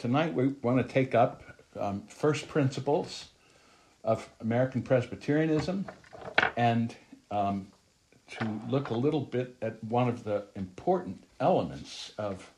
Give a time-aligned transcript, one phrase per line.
[0.00, 1.42] tonight we want to take up
[1.78, 3.26] um, first principles
[4.02, 5.84] of American Presbyterianism
[6.56, 6.96] and
[7.30, 7.66] um,
[8.30, 12.50] to look a little bit at one of the important elements of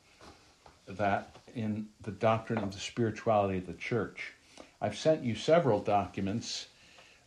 [0.87, 4.31] that in the doctrine of the spirituality of the church.
[4.79, 6.67] I've sent you several documents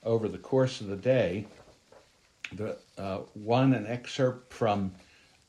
[0.02, 1.46] over the course of the day.
[2.52, 4.92] The uh, one, an excerpt from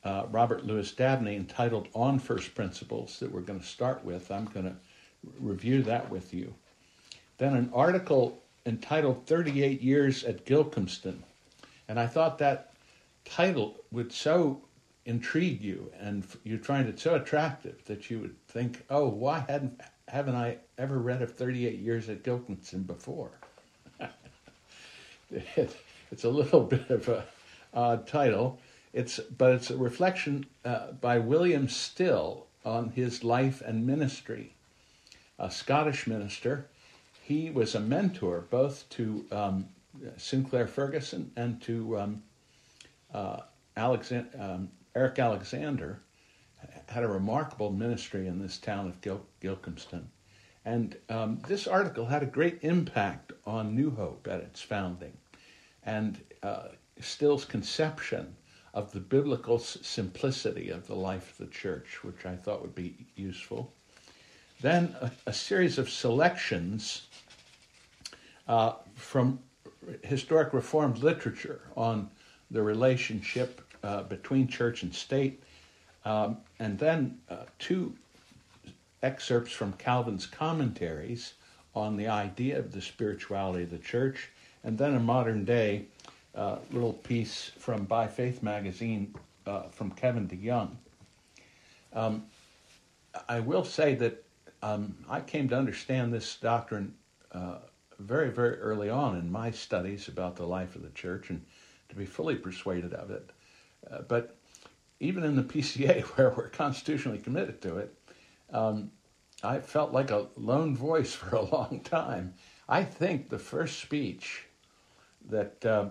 [0.03, 4.31] uh, Robert Lewis Dabney entitled On First Principles that we're going to start with.
[4.31, 4.75] I'm going to
[5.39, 6.53] review that with you.
[7.37, 11.19] Then an article entitled 38 Years at Gilcomston.
[11.87, 12.73] And I thought that
[13.25, 14.61] title would so
[15.05, 19.79] intrigue you and you find it so attractive that you would think, oh, why hadn't
[20.07, 23.31] haven't I ever read of 38 Years at Gilcomston before?
[25.31, 25.75] it,
[26.11, 27.25] it's a little bit of a
[27.73, 28.59] odd title.
[28.93, 34.53] It's but it's a reflection uh, by William Still on his life and ministry.
[35.39, 36.67] A Scottish minister,
[37.21, 39.67] he was a mentor both to um,
[40.17, 42.23] Sinclair Ferguson and to um,
[43.13, 43.41] uh,
[43.75, 45.99] Alexand- um, Eric Alexander.
[46.87, 50.05] Had a remarkable ministry in this town of Gil- Gilcomston.
[50.65, 55.13] And um, this article had a great impact on New Hope at its founding
[55.87, 56.67] and uh,
[56.99, 58.35] Still's conception
[58.77, 62.93] of the biblical simplicity of the life of the church, which I thought would be
[63.15, 63.73] useful.
[64.61, 67.07] Then a, a series of selections
[68.47, 69.39] uh, from
[70.03, 72.11] historic Reformed literature on
[72.51, 75.41] the relationship uh, between church and state,
[76.05, 77.95] um, and then uh, two
[79.01, 81.33] excerpts from Calvin's commentaries
[81.73, 84.29] on the idea of the spirituality of the church,
[84.63, 85.87] and then a modern day
[86.35, 89.13] uh, little piece from By Faith magazine
[89.45, 90.75] uh, from Kevin DeYoung.
[91.93, 92.25] Um,
[93.27, 94.23] I will say that
[94.61, 96.93] um, I came to understand this doctrine
[97.31, 97.59] uh,
[97.99, 101.43] very, very early on in my studies about the life of the church and
[101.89, 103.29] to be fully persuaded of it.
[103.89, 104.35] Uh, but
[104.99, 107.93] even in the PCA, where we're constitutionally committed to it,
[108.51, 108.91] um,
[109.43, 112.33] I felt like a lone voice for a long time.
[112.69, 114.45] I think the first speech
[115.29, 115.89] that uh,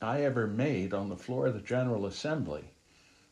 [0.00, 2.64] I ever made on the floor of the General Assembly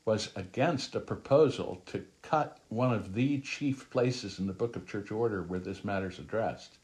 [0.04, 4.87] was against a proposal to cut one of the chief places in the Book of
[4.87, 6.78] Church Order where this matter is addressed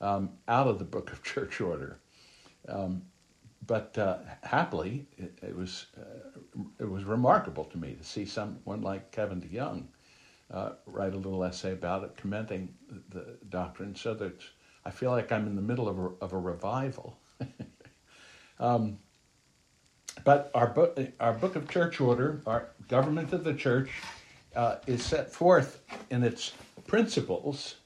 [0.00, 1.98] um, out of the Book of Church Order.
[2.68, 3.02] Um,
[3.66, 6.30] but uh, happily, it, it was uh,
[6.78, 9.84] it was remarkable to me to see someone like Kevin DeYoung
[10.52, 12.74] uh, write a little essay about it, commenting
[13.10, 14.40] the, doctrine, so that
[14.84, 17.18] I feel like I'm in the middle of a, of a revival.
[18.58, 18.98] um,
[20.24, 23.90] but our book, our book of church order, our government of the church,
[24.56, 26.52] uh, is set forth in its
[26.86, 27.76] principles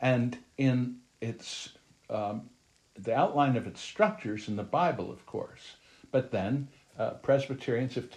[0.00, 1.70] and in its
[2.10, 2.48] um,
[2.96, 5.76] the outline of its structures in the Bible, of course.
[6.10, 8.08] But then uh, Presbyterians have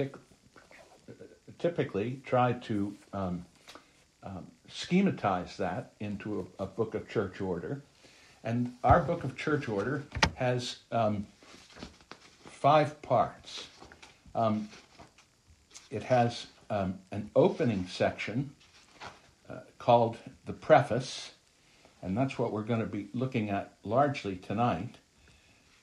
[1.60, 3.46] typically tried to um,
[4.24, 7.84] um, schematize that into a, a, book of church order.
[8.44, 10.04] And our book of church order
[10.36, 11.28] has um,
[12.62, 13.68] five parts.
[14.34, 14.70] Um,
[15.90, 18.52] it has um, an opening section
[19.50, 21.32] uh, called the preface
[22.02, 24.96] and that's what we're going to be looking at largely tonight.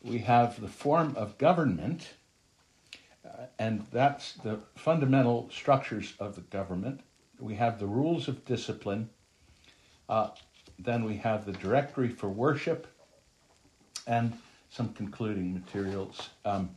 [0.02, 2.08] We have the form of government,
[3.24, 7.00] uh, and that's the fundamental structures of the government.
[7.38, 9.10] We have the rules of discipline.
[10.08, 10.30] Uh,
[10.78, 12.86] then we have the directory for worship
[14.06, 14.32] and
[14.70, 16.30] some concluding materials.
[16.44, 16.70] Um,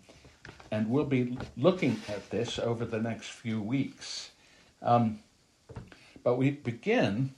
[0.72, 4.32] and we'll be looking at this over the next few weeks.
[4.82, 5.20] Um,
[6.24, 7.34] but we begin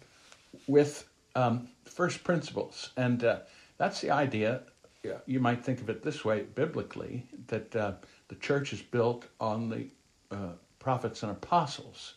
[0.67, 2.91] with um, first principles.
[2.97, 3.39] And uh,
[3.77, 4.61] that's the idea.
[5.25, 7.93] You might think of it this way biblically that uh,
[8.29, 9.87] the church is built on the
[10.31, 12.15] uh, prophets and apostles.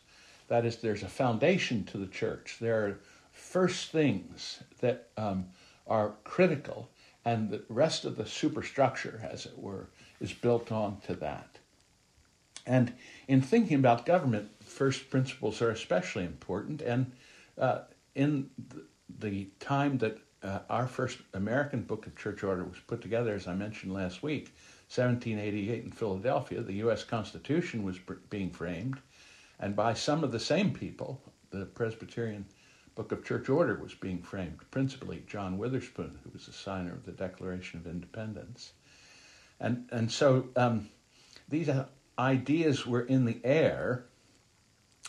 [0.48, 2.58] That is, there's a foundation to the church.
[2.60, 3.00] There are
[3.32, 5.46] first things that um,
[5.88, 6.88] are critical,
[7.26, 9.88] and the rest of the superstructure, as it were,
[10.20, 11.58] is built on to that.
[12.64, 12.92] And
[13.26, 16.82] in thinking about government, first principles are especially important.
[16.82, 17.10] And
[17.58, 17.80] uh,
[18.14, 18.48] in
[19.18, 23.48] the time that uh, our first American Book of Church Order was put together, as
[23.48, 24.54] I mentioned last week,
[24.94, 27.02] 1788 in Philadelphia, the U.S.
[27.02, 28.98] Constitution was pr- being framed,
[29.58, 31.20] and by some of the same people,
[31.50, 32.44] the Presbyterian
[32.96, 37.04] Book of Church Order was being framed, principally John Witherspoon, who was the signer of
[37.04, 38.72] the Declaration of Independence.
[39.60, 40.88] And, and so um,
[41.48, 41.68] these
[42.18, 44.06] ideas were in the air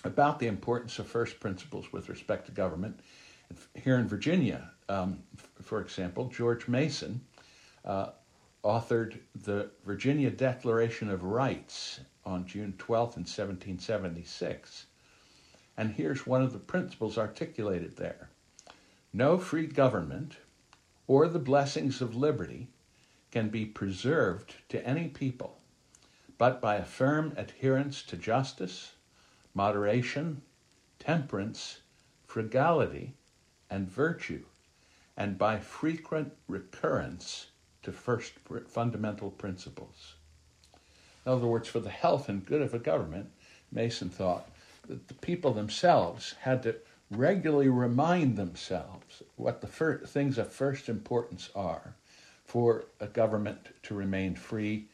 [0.04, 3.00] about the importance of first principles with respect to government.
[3.74, 5.24] Here in Virginia, um,
[5.62, 7.22] for example, George Mason
[7.86, 8.10] uh,
[8.66, 14.87] authored the Virginia Declaration of Rights on June 12th in 1776.
[15.78, 18.30] And here's one of the principles articulated there
[19.14, 20.38] No free government
[21.08, 22.68] or the blessings of liberty
[23.32, 25.58] can be preserved to any people
[26.38, 28.94] but by a firm adherence to justice,
[29.54, 30.42] moderation,
[31.00, 31.82] temperance,
[32.28, 33.14] frugality,
[33.70, 34.44] and virtue,
[35.16, 37.48] and by frequent recurrence
[37.82, 38.34] to first
[38.68, 40.16] fundamental principles.
[41.26, 43.32] In other words, for the health and good of a government,
[43.72, 44.50] Mason thought
[44.88, 46.76] that the people themselves had to
[47.12, 51.96] regularly remind themselves what the fir- things of first importance are
[52.46, 54.88] for a government to remain free,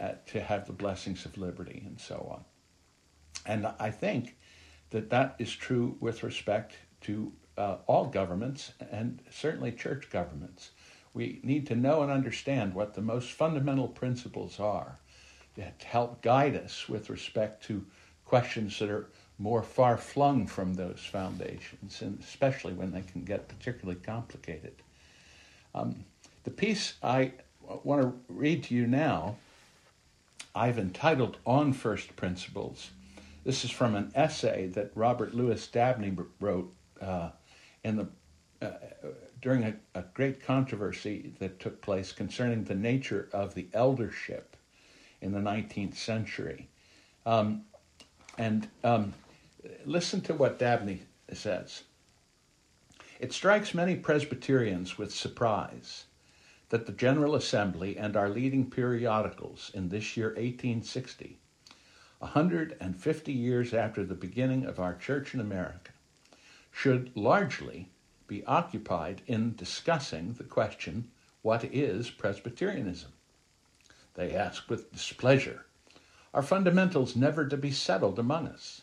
[0.00, 2.44] uh, to have the blessings of liberty, and so on.
[3.46, 4.36] And I think
[4.90, 10.70] that that is true with respect to uh, all governments and certainly church governments.
[11.12, 14.98] We need to know and understand what the most fundamental principles are
[15.56, 17.84] to help guide us with respect to
[18.24, 23.48] questions that are more far flung from those foundations, and especially when they can get
[23.48, 24.74] particularly complicated.
[25.74, 26.04] Um,
[26.44, 29.36] the piece I want to read to you now,
[30.54, 32.90] I've entitled On First Principles.
[33.44, 37.30] This is from an essay that Robert Lewis Dabney wrote uh,
[37.82, 38.08] in the
[38.62, 38.70] uh,
[39.42, 44.56] during a, a, great controversy that took place concerning the nature of the eldership
[45.20, 46.66] in the 19th century.
[47.26, 47.64] Um,
[48.38, 49.12] and um,
[49.84, 51.02] listen to what Dabney
[51.32, 51.84] says.
[53.20, 56.04] It strikes many Presbyterians with surprise
[56.68, 61.38] that the General Assembly and our leading periodicals in this year 1860,
[62.18, 65.92] 150 years after the beginning of our church in America,
[66.70, 67.90] should largely
[68.26, 71.10] be occupied in discussing the question
[71.42, 73.12] what is Presbyterianism?
[74.14, 75.66] They ask with displeasure
[76.32, 78.82] Are fundamentals never to be settled among us?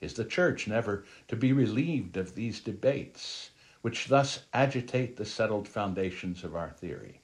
[0.00, 3.50] Is the church never to be relieved of these debates,
[3.82, 7.20] which thus agitate the settled foundations of our theory?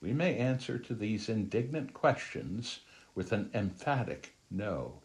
[0.00, 2.80] We may answer to these indignant questions
[3.14, 5.00] with an emphatic no.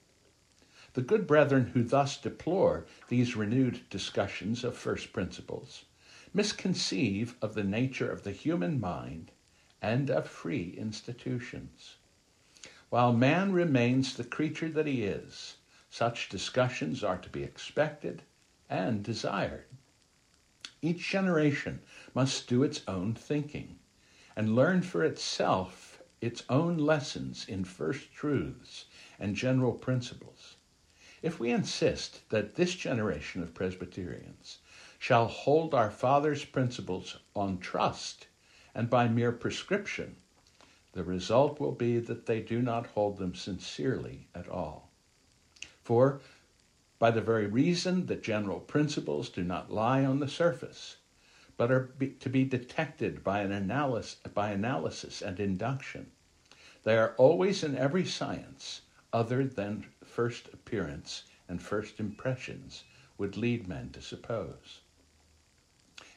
[0.94, 5.86] The good brethren who thus deplore these renewed discussions of first principles
[6.34, 9.32] misconceive of the nature of the human mind
[9.82, 11.98] and of free institutions.
[12.90, 15.58] While man remains the creature that he is,
[15.94, 18.24] such discussions are to be expected
[18.70, 19.66] and desired.
[20.82, 21.82] Each generation
[22.16, 23.78] must do its own thinking
[24.36, 28.86] and learn for itself its own lessons in first truths
[29.20, 30.56] and general principles.
[31.22, 34.60] If we insist that this generation of Presbyterians
[34.98, 38.28] shall hold our fathers' principles on trust
[38.74, 40.16] and by mere prescription,
[40.94, 44.91] the result will be that they do not hold them sincerely at all.
[45.92, 46.22] For,
[47.00, 50.96] by the very reason that general principles do not lie on the surface,
[51.58, 56.10] but are be, to be detected by, an analysis, by analysis and induction,
[56.84, 62.86] they are always in every science other than first appearance and first impressions
[63.18, 64.80] would lead men to suppose.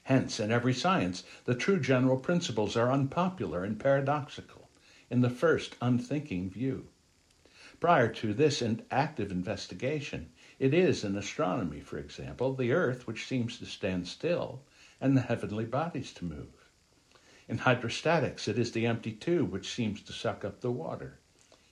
[0.04, 4.70] Hence, in every science, the true general principles are unpopular and paradoxical
[5.10, 6.86] in the first unthinking view.
[7.84, 13.58] Prior to this active investigation, it is in astronomy, for example, the earth which seems
[13.58, 14.62] to stand still
[15.02, 16.70] and the heavenly bodies to move.
[17.46, 21.18] In hydrostatics, it is the empty tube which seems to suck up the water.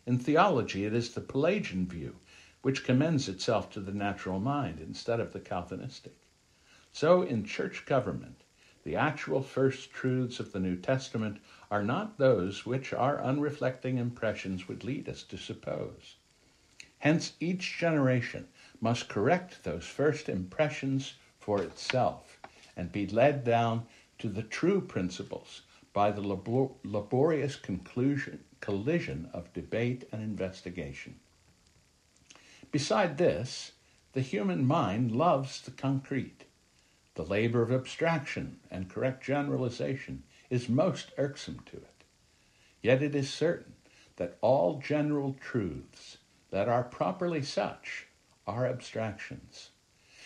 [0.04, 2.16] In theology, it is the Pelagian view,
[2.60, 6.18] which commends itself to the natural mind instead of the Calvinistic.
[6.92, 8.42] So, in church government,
[8.84, 11.38] the actual first truths of the New Testament
[11.72, 16.16] are not those which our unreflecting impressions would lead us to suppose.
[16.98, 18.46] Hence, each generation
[18.78, 22.38] must correct those first impressions for itself
[22.76, 23.86] and be led down
[24.18, 25.62] to the true principles
[25.94, 31.14] by the labor- laborious conclusion collision of debate and investigation.
[32.70, 33.72] Beside this,
[34.12, 36.44] the human mind loves the concrete.
[37.14, 42.04] The labor of abstraction and correct generalization is most irksome to it.
[42.82, 43.72] Yet it is certain
[44.16, 46.18] that all general truths
[46.50, 48.06] that are properly such
[48.46, 49.70] are abstractions.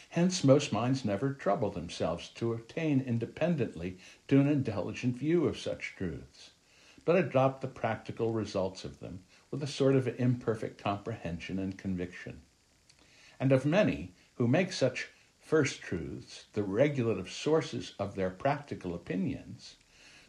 [0.09, 5.95] Hence, most minds never trouble themselves to attain independently to an intelligent view of such
[5.97, 6.51] truths
[7.05, 12.43] but adopt the practical results of them with a sort of imperfect comprehension and conviction.
[13.39, 19.77] and of many who make such first truths the regulative sources of their practical opinions,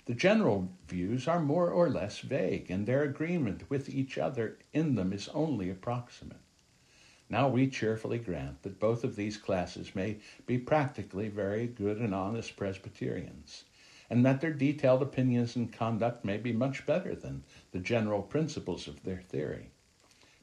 [0.07, 4.95] the general views are more or less vague, and their agreement with each other in
[4.95, 6.39] them is only approximate.
[7.29, 12.15] Now we cheerfully grant that both of these classes may be practically very good and
[12.15, 13.65] honest Presbyterians,
[14.09, 18.87] and that their detailed opinions and conduct may be much better than the general principles
[18.87, 19.71] of their theory.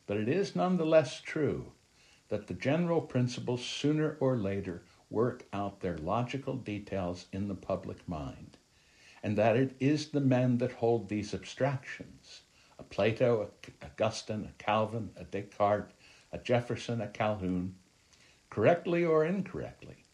[0.06, 1.72] But it is none the less true
[2.28, 8.06] that the general principles sooner or later work out their logical details in the public
[8.06, 8.53] mind,
[9.24, 12.42] and that it is the men that hold these abstractions
[12.78, 15.94] a Plato, a Augustine, a Calvin, a Descartes,
[16.30, 17.74] a Jefferson, a Calhoun,
[18.50, 20.04] correctly or incorrectly,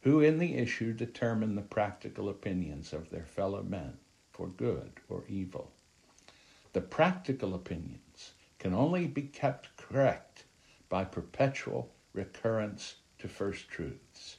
[0.00, 3.96] who in the issue determine the practical opinions of their fellow men
[4.32, 5.70] for good or evil.
[6.72, 10.44] The practical opinions can only be kept correct
[10.88, 14.37] by perpetual recurrence to first truths.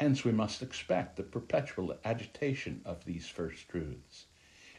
[0.00, 4.24] Hence, we must expect the perpetual agitation of these first truths.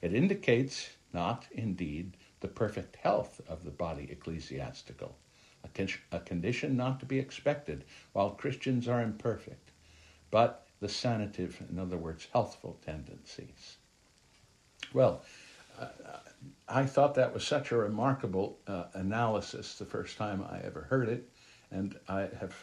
[0.02, 5.16] It indicates not, indeed, the perfect health of the body ecclesiastical,
[5.64, 9.70] a, con- a condition not to be expected while Christians are imperfect,
[10.32, 13.78] but the sanative, in other words, healthful tendencies.
[14.92, 15.22] Well,
[15.80, 15.90] uh,
[16.68, 21.10] I thought that was such a remarkable uh, analysis the first time I ever heard
[21.10, 21.30] it,
[21.70, 22.56] and I have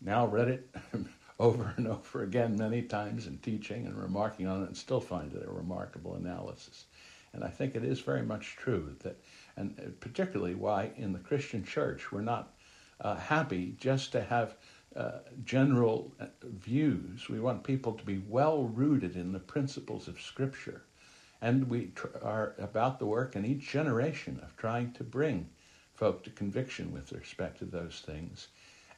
[0.00, 0.70] now read it
[1.38, 5.32] over and over again many times in teaching and remarking on it, and still find
[5.32, 6.84] it a remarkable analysis.
[7.32, 9.20] And I think it is very much true that,
[9.56, 12.54] and particularly why in the Christian church we're not
[13.00, 14.54] uh, happy just to have
[14.94, 17.28] uh, general uh, views.
[17.28, 20.82] We want people to be well rooted in the principles of Scripture
[21.44, 25.46] and we tr- are about the work in each generation of trying to bring
[25.92, 28.48] folk to conviction with respect to those things.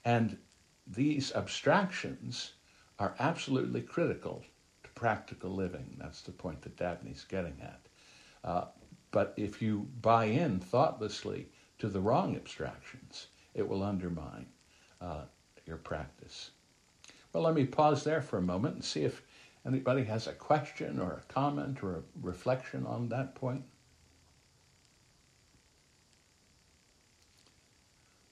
[0.04, 0.38] And
[0.86, 2.52] these abstractions
[2.98, 4.44] are absolutely critical
[4.84, 5.96] to practical living.
[5.98, 7.80] That's the point that Dabney's getting at.
[8.44, 8.64] Uh,
[9.10, 14.46] but if you buy in thoughtlessly to the wrong abstractions, it will undermine
[15.00, 15.22] uh,
[15.66, 16.50] your practice.
[17.32, 19.22] Well, let me pause there for a moment and see if
[19.66, 23.64] Anybody has a question or a comment or a reflection on that point?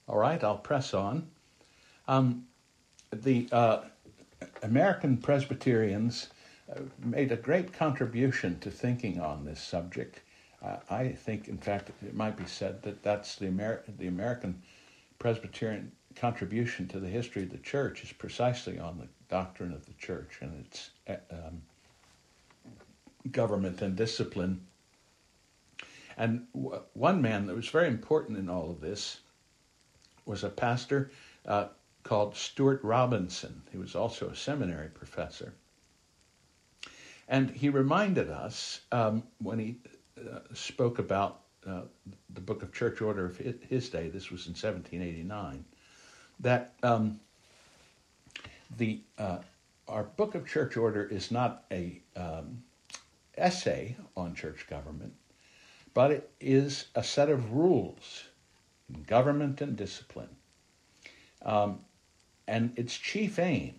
[0.07, 1.29] All right, I'll press on.
[2.07, 2.47] Um,
[3.13, 3.83] the uh,
[4.63, 6.29] American Presbyterians
[6.71, 10.21] uh, made a great contribution to thinking on this subject.
[10.63, 13.49] Uh, I think, in fact, it might be said that that's the,
[13.99, 14.63] the American
[15.19, 19.93] Presbyterian contribution to the history of the church is precisely on the doctrine of the
[19.95, 21.63] church and its uh, um,
[23.31, 24.61] government and discipline.
[26.17, 29.21] And w- one man that was very important in all of this
[30.27, 31.11] was a pastor
[31.47, 31.67] uh,
[32.05, 33.63] called Stuart Robinson.
[33.73, 35.55] He was also a seminary professor.
[37.27, 39.77] And he reminded us um, when he
[40.19, 41.83] uh, spoke about uh,
[42.35, 45.65] the book of church order of his day, this was in 1789,
[46.41, 47.19] that um,
[48.77, 49.39] the uh,
[49.89, 52.63] our book of church order is not a um,
[53.37, 55.15] essay on church government,
[55.95, 58.25] but it is a set of rules
[58.93, 60.37] in government and discipline.
[61.43, 61.81] Um,
[62.47, 63.75] and its chief aim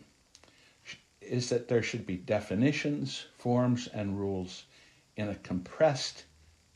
[1.22, 4.66] is that there should be definitions, forms, and rules
[5.18, 6.26] in a compressed,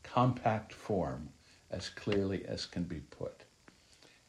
[0.02, 1.28] compact form
[1.70, 3.44] as clearly as can be put.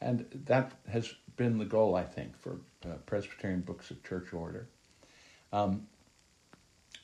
[0.00, 4.68] And that has been the goal, I think, for uh, Presbyterian books of church order.
[5.52, 5.86] Um,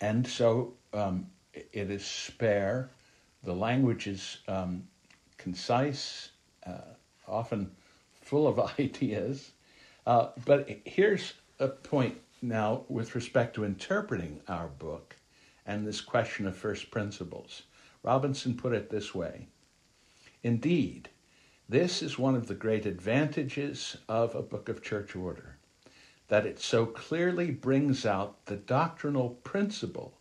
[0.01, 2.91] and so um, it is spare.
[3.43, 4.85] The language is um,
[5.39, 6.31] concise,
[6.67, 6.95] uh,
[7.27, 7.71] often
[8.23, 9.53] full of ideas.
[10.09, 15.15] Uh, but here's a point now with respect to interpreting our book
[15.67, 17.65] and this question of first principles.
[18.03, 19.49] Robinson put it this way
[20.43, 21.11] Indeed,
[21.69, 25.59] this is one of the great advantages of a book of church order,
[26.29, 30.15] that it so clearly brings out the doctrinal principle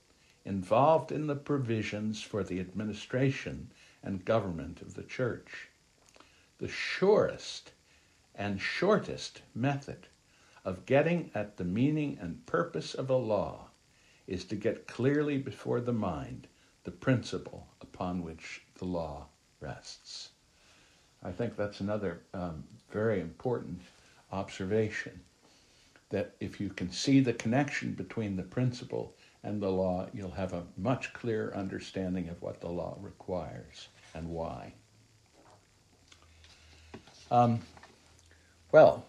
[0.44, 3.72] involved in the provisions for the administration
[4.04, 5.70] and government of the church.
[6.58, 7.72] The surest
[8.38, 10.08] and shortest method
[10.64, 13.68] of getting at the meaning and purpose of a law
[14.28, 16.48] is to get clearly before the mind
[16.84, 19.26] the principle upon which the law
[19.60, 20.30] rests.
[21.24, 23.82] I think that's another um, very important
[24.32, 25.20] observation.
[26.10, 29.14] That if you can see the connection between the principle
[29.44, 34.30] and the law, you'll have a much clearer understanding of what the law requires and
[34.30, 34.74] why.
[37.30, 37.60] Um,
[38.72, 39.06] well,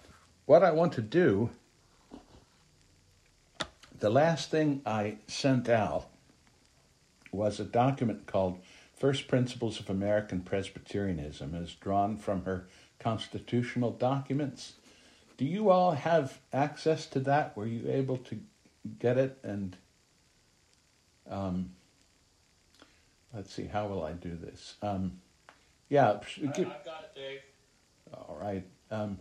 [0.46, 1.50] what I want to do,
[3.98, 6.06] the last thing I sent out
[7.32, 8.58] was a document called
[8.96, 12.66] First Principles of American Presbyterianism, as drawn from her
[12.98, 14.74] constitutional documents.
[15.36, 17.56] Do you all have access to that?
[17.56, 18.40] Were you able to
[18.98, 19.38] get it?
[19.42, 19.76] And
[21.28, 21.70] um,
[23.32, 24.74] let's see, how will I do this?
[24.82, 25.20] Um,
[25.88, 27.40] yeah, I, I've got it, Dave.
[28.12, 28.64] all right.
[28.90, 29.18] Um,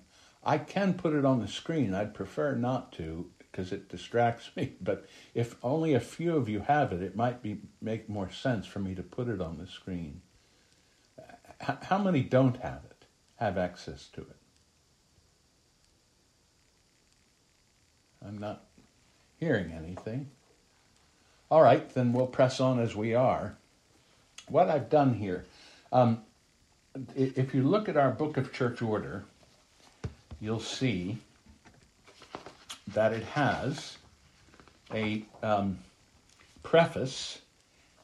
[0.47, 1.93] I can put it on the screen.
[1.93, 4.73] I'd prefer not to because it distracts me.
[4.81, 8.65] But if only a few of you have it, it might be make more sense
[8.65, 10.21] for me to put it on the screen.
[11.59, 13.05] How many don't have it?
[13.37, 14.35] Have access to it?
[18.25, 18.63] I'm not
[19.39, 20.29] hearing anything.
[21.49, 23.57] All right, then we'll press on as we are.
[24.47, 25.45] What I've done here,
[25.91, 26.21] um,
[27.15, 29.25] if you look at our book of church order,
[30.39, 31.17] you'll see
[32.93, 33.97] that it has
[34.93, 35.79] a um,
[36.63, 37.41] preface,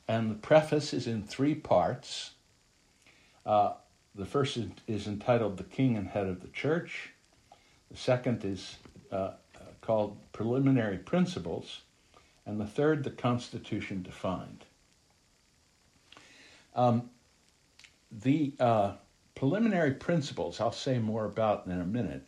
[0.08, 2.32] and the preface is in three parts.
[3.46, 3.74] Uh,
[4.16, 7.10] the first is, is, entitled The King and Head of the Church.
[7.90, 8.78] The second is
[9.12, 9.32] uh,
[9.82, 11.82] called Preliminary Principles.
[12.46, 14.66] And the third, The Constitution Defined.
[16.76, 17.10] Um,
[18.12, 18.94] the uh,
[19.36, 22.24] preliminary principles, I'll say more about in a minute,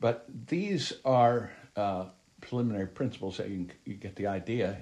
[0.00, 2.06] but these are uh,
[2.40, 4.78] preliminary principles that you, you get the idea.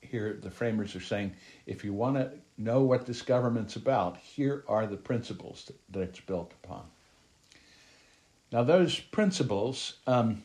[0.00, 1.34] Here, the framers are saying
[1.66, 6.20] if you want to know what this government's about, here are the principles that, it's
[6.20, 6.84] built upon.
[8.50, 10.42] Now, those principles um,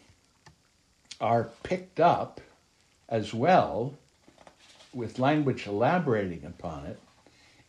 [1.21, 2.41] are picked up
[3.07, 3.93] as well
[4.93, 6.99] with language elaborating upon it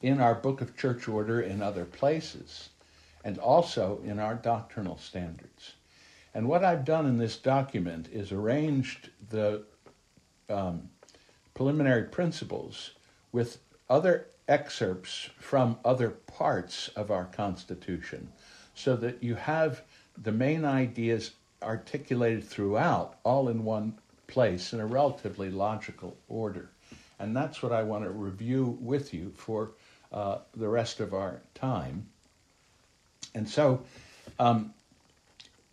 [0.04, 2.68] in our Book of Church Order in other places,
[3.25, 5.73] and also in our doctrinal standards.
[6.34, 9.64] And what I've done in this document is arranged the
[10.50, 10.90] um,
[11.54, 12.90] preliminary principles
[13.32, 13.56] with
[13.88, 18.30] other excerpts from other parts of our Constitution
[18.75, 19.80] so that you have
[20.23, 21.30] the main ideas
[21.62, 26.69] articulated throughout all in one place in a relatively logical order.
[27.19, 29.71] And that's what I want to review with you for
[30.15, 32.07] uh, the rest of our time.
[33.35, 33.83] And so
[34.39, 34.73] um,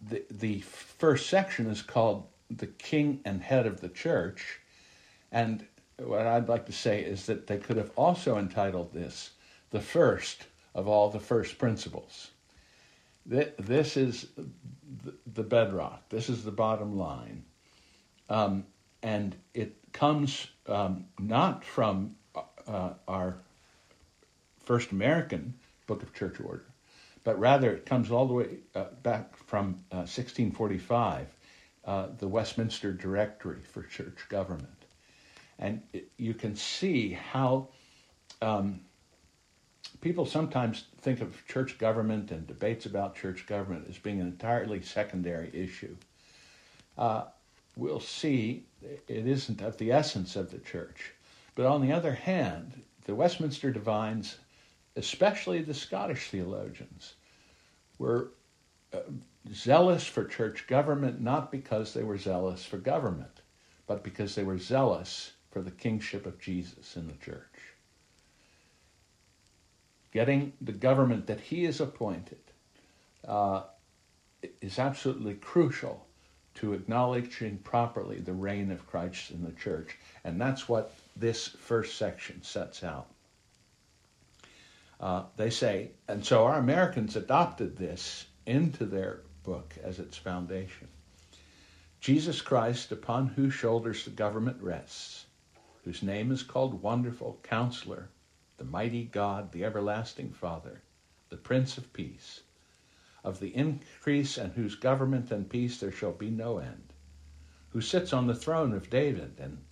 [0.09, 4.59] the, the first section is called The King and Head of the Church.
[5.31, 5.65] And
[5.97, 9.29] what I'd like to say is that they could have also entitled this
[9.69, 12.31] The First of All the First Principles.
[13.27, 14.25] This is
[15.31, 17.43] the bedrock, this is the bottom line.
[18.27, 18.65] Um,
[19.03, 22.15] and it comes um, not from
[22.67, 23.37] uh, our
[24.71, 25.53] first American
[25.85, 26.63] Book of Church Order,
[27.25, 31.27] but rather it comes all the way uh, back from uh, 1645,
[31.83, 34.85] uh, the Westminster Directory for Church Government.
[35.59, 37.67] And it, you can see how
[38.41, 38.79] um,
[39.99, 44.81] people sometimes think of church government and debates about church government as being an entirely
[44.81, 45.97] secondary issue.
[46.97, 47.25] Uh,
[47.75, 51.11] we'll see it isn't of the essence of the church.
[51.55, 54.37] But on the other hand, the Westminster Divines
[54.95, 57.15] especially the Scottish theologians,
[57.97, 58.31] were
[58.93, 58.99] uh,
[59.53, 63.41] zealous for church government not because they were zealous for government,
[63.87, 67.45] but because they were zealous for the kingship of Jesus in the church.
[70.11, 72.39] Getting the government that he is appointed
[73.27, 73.63] uh,
[74.61, 76.05] is absolutely crucial
[76.55, 79.97] to acknowledging properly the reign of Christ in the church.
[80.23, 83.07] And that's what this first section sets out.
[85.01, 90.87] Uh, they say, and so our Americans adopted this into their book as its foundation.
[91.99, 95.25] Jesus Christ, upon whose shoulders the government rests,
[95.83, 98.09] whose name is called Wonderful Counselor,
[98.57, 100.83] the Mighty God, the Everlasting Father,
[101.29, 102.41] the Prince of Peace,
[103.23, 106.93] of the increase and whose government and peace there shall be no end,
[107.69, 109.65] who sits on the throne of David and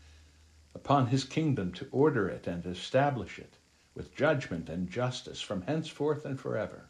[0.74, 3.59] upon his kingdom to order it and establish it
[4.00, 6.88] with judgment and justice from henceforth and forever,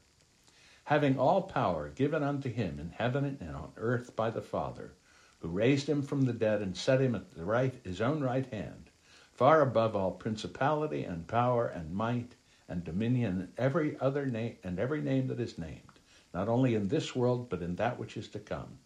[0.84, 4.94] having all power given unto him in heaven and on earth by the Father,
[5.40, 8.46] who raised him from the dead and set him at the right his own right
[8.54, 8.92] hand,
[9.34, 12.36] far above all principality and power and might
[12.68, 16.00] and dominion and every other name and every name that is named,
[16.32, 18.78] not only in this world but in that which is to come,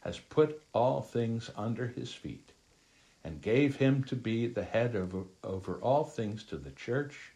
[0.00, 2.52] has put all things under his feet,
[3.22, 7.32] and gave him to be the head over, over all things to the church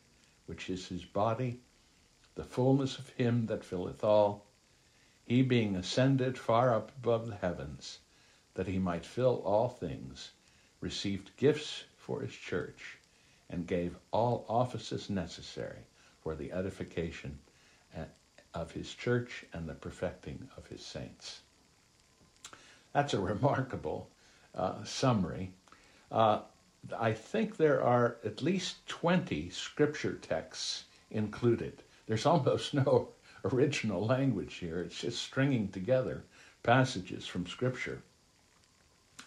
[0.46, 1.60] which is his body,
[2.34, 4.46] the fullness of him that filleth all,
[5.24, 7.98] he being ascended far up above the heavens,
[8.54, 10.30] that he might fill all things,
[10.80, 12.98] received gifts for his church,
[13.48, 15.86] and gave all offices necessary
[16.22, 17.38] for the edification
[18.54, 21.40] of his church and the perfecting of his saints.
[22.92, 24.08] That's a remarkable
[24.54, 25.52] uh, summary.
[26.10, 26.42] Uh,
[26.98, 31.82] I think there are at least 20 scripture texts included.
[32.06, 33.08] There's almost no
[33.44, 36.24] original language here, it's just stringing together
[36.62, 38.02] passages from scripture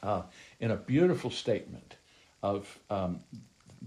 [0.01, 0.23] uh,
[0.59, 1.95] in a beautiful statement
[2.43, 3.19] of um,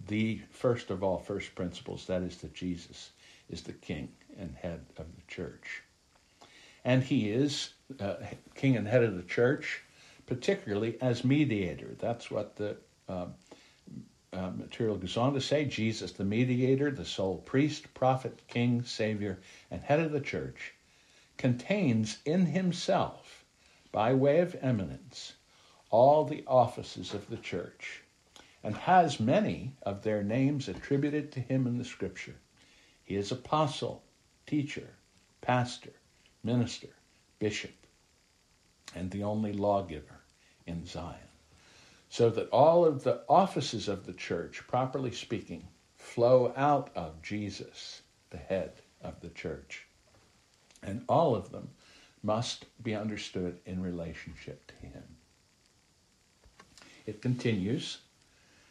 [0.09, 3.11] the first of all first principles that is, that Jesus
[3.49, 5.83] is the king and head of the church.
[6.85, 8.15] And he is uh,
[8.55, 9.83] king and head of the church,
[10.27, 11.97] particularly as mediator.
[11.99, 12.77] That's what the
[13.09, 13.27] uh,
[14.33, 19.41] uh, material goes on to say Jesus, the mediator, the sole priest, prophet, king, savior,
[19.71, 20.75] and head of the church,
[21.37, 23.45] contains in himself,
[23.91, 25.35] by way of eminence,
[25.91, 28.03] all the offices of the church,
[28.63, 32.37] and has many of their names attributed to him in the scripture.
[33.05, 34.03] He is apostle,
[34.47, 34.91] teacher,
[35.41, 35.93] pastor,
[36.45, 36.91] minister,
[37.41, 37.75] bishop,
[38.95, 40.21] and the only lawgiver
[40.67, 41.30] in Zion
[42.11, 48.03] so that all of the offices of the church, properly speaking, flow out of Jesus,
[48.31, 49.87] the head of the church.
[50.83, 51.71] And all of them
[52.21, 55.05] must be understood in relationship to him.
[57.07, 57.99] It continues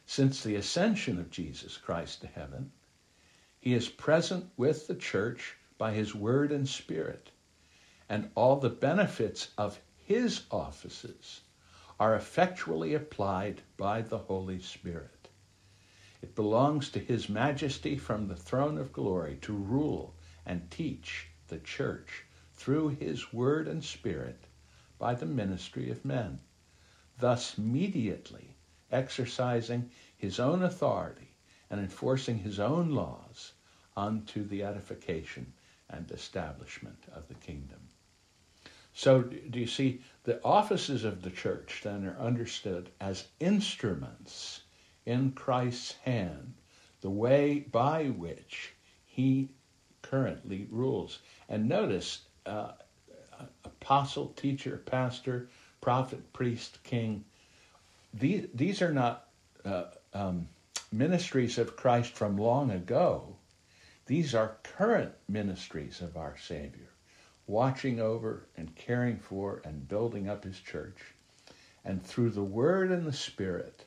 [0.05, 2.71] since the ascension of Jesus Christ to heaven,
[3.61, 7.31] he is present with the church by his word and spirit,
[8.09, 11.41] and all the benefits of his offices
[11.99, 15.27] are effectually applied by the Holy Spirit.
[16.21, 21.59] It belongs to His Majesty from the throne of glory to rule and teach the
[21.59, 24.45] church through His Word and Spirit
[24.97, 26.39] by the ministry of men,
[27.17, 28.55] thus mediately
[28.91, 31.35] exercising His own authority
[31.69, 33.53] and enforcing His own laws
[33.95, 35.53] unto the edification
[35.89, 37.89] and establishment of the kingdom.
[38.93, 44.61] So, do you see, the offices of the church then are understood as instruments
[45.07, 46.53] in Christ's hand,
[47.01, 48.75] the way by which
[49.07, 49.49] he
[50.03, 51.17] currently rules.
[51.49, 52.73] And notice, uh,
[53.65, 55.49] apostle, teacher, pastor,
[55.81, 57.25] prophet, priest, king,
[58.13, 59.29] these, these are not
[59.65, 60.47] uh, um,
[60.91, 63.35] ministries of Christ from long ago.
[64.05, 66.88] These are current ministries of our Savior
[67.49, 70.97] watching over and caring for and building up his church.
[71.83, 73.85] And through the Word and the Spirit,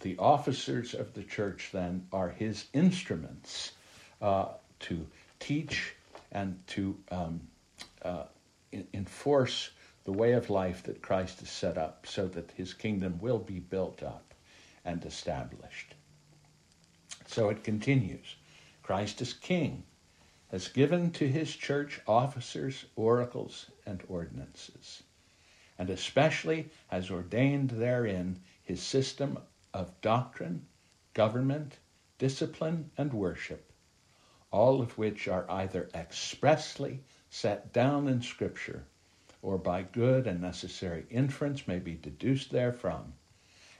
[0.00, 3.72] the officers of the church then are his instruments
[4.20, 4.48] uh,
[4.80, 5.06] to
[5.38, 5.94] teach
[6.32, 7.40] and to um,
[8.02, 8.24] uh,
[8.92, 9.70] enforce
[10.04, 13.60] the way of life that Christ has set up so that his kingdom will be
[13.60, 14.34] built up
[14.84, 15.94] and established.
[17.28, 18.34] So it continues
[18.82, 19.84] Christ is king
[20.56, 25.02] has given to his church officers, oracles, and ordinances,
[25.78, 29.38] and especially has ordained therein his system
[29.74, 30.66] of doctrine,
[31.12, 31.76] government,
[32.16, 33.70] discipline, and worship,
[34.50, 38.86] all of which are either expressly set down in Scripture
[39.42, 43.12] or by good and necessary inference may be deduced therefrom,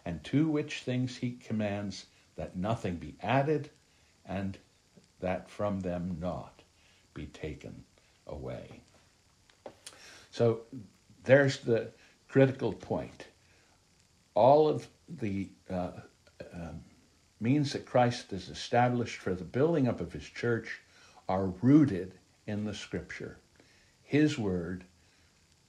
[0.04, 3.70] and to which things he commands that nothing be added
[4.26, 4.58] and
[5.20, 6.55] that from them naught
[7.16, 7.82] be taken
[8.26, 8.82] away.
[10.30, 10.60] So
[11.24, 11.88] there's the
[12.28, 13.26] critical point.
[14.34, 15.92] All of the uh,
[16.40, 16.74] uh,
[17.40, 20.80] means that Christ has established for the building up of his church
[21.28, 22.12] are rooted
[22.46, 23.38] in the scripture.
[24.02, 24.84] His word,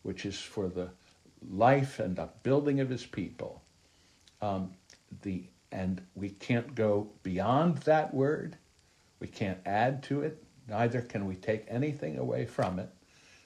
[0.03, 0.89] which is for the
[1.49, 3.63] life and upbuilding of his people.
[4.41, 4.73] Um,
[5.21, 8.57] the and we can't go beyond that word.
[9.19, 10.43] We can't add to it.
[10.67, 12.89] Neither can we take anything away from it.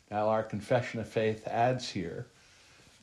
[0.10, 2.27] Now, our confession of faith adds here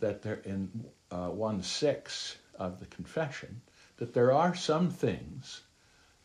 [0.01, 3.61] that there, in uh, 1 6 of the confession,
[3.97, 5.63] that there are some things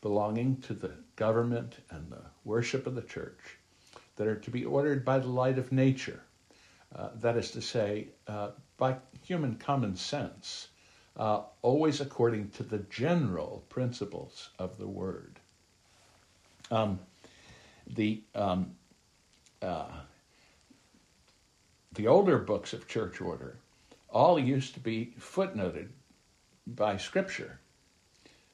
[0.02, 3.58] belonging to the government and the worship of the church
[4.16, 6.22] that are to be ordered by the light of nature.
[6.96, 10.68] Uh, that is to say, uh, by human common sense,
[11.18, 15.40] uh, always according to the general principles of the word.
[16.70, 17.00] Um,
[17.88, 18.76] the um,
[19.62, 19.88] uh,
[21.94, 23.58] the older books of church order
[24.10, 25.90] all used to be footnoted
[26.68, 27.60] by Scripture,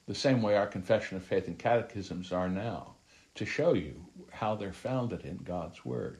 [0.07, 2.95] the same way our confession of faith and catechisms are now,
[3.35, 6.19] to show you how they're founded in God's Word.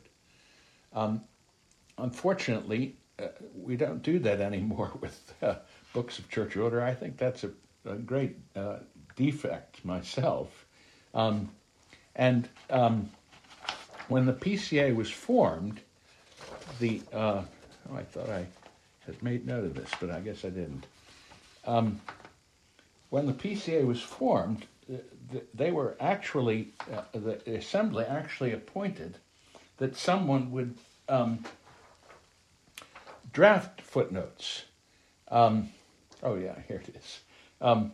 [0.94, 1.22] Um,
[1.98, 5.56] unfortunately, uh, we don't do that anymore with uh,
[5.94, 6.82] books of church order.
[6.82, 7.52] I think that's a,
[7.86, 8.78] a great uh,
[9.16, 10.66] defect myself.
[11.14, 11.50] Um,
[12.16, 13.10] and um,
[14.08, 15.80] when the PCA was formed,
[16.80, 17.44] the uh,
[17.92, 18.46] oh, I thought I
[19.06, 20.86] had made note of this, but I guess I didn't.
[21.66, 22.02] Um,
[23.10, 24.66] when the PCA was formed,
[25.54, 29.18] they were actually uh, the assembly actually appointed
[29.78, 30.76] that someone would
[31.08, 31.44] um,
[33.32, 34.64] draft footnotes.
[35.30, 35.70] Um,
[36.24, 37.20] oh yeah, here it is
[37.62, 37.94] um,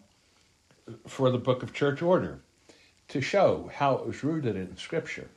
[1.07, 2.39] for the Book of Church Order
[3.09, 5.29] to show how it was rooted in Scripture.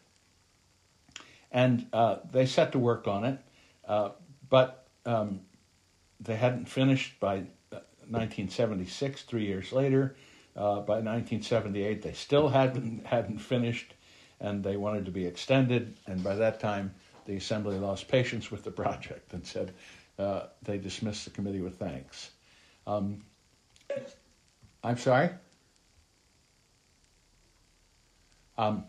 [1.51, 3.39] And uh, they set to work on it,
[3.87, 4.11] uh,
[4.49, 5.41] but um,
[6.21, 10.17] they hadn't finished by 1976, uh, three years later.
[10.57, 13.95] Uh, by 1978, they still hadn't hadn't finished,
[14.41, 15.97] and they wanted to be extended.
[16.07, 16.93] And by that time,
[17.27, 19.73] the assembly lost patience with the project and said
[20.19, 22.31] uh, they dismissed the committee with thanks.
[22.87, 23.23] Um,
[24.83, 25.31] I'm sorry.
[28.59, 28.85] Um,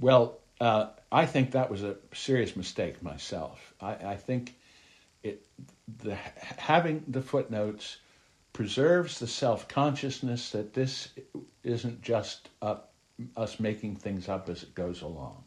[0.00, 3.74] well, uh, I think that was a serious mistake myself.
[3.80, 4.54] I, I think
[5.22, 5.44] it
[6.02, 7.98] the having the footnotes
[8.52, 11.08] preserves the self consciousness that this
[11.64, 12.48] isn't just
[13.36, 15.42] us making things up as it goes along,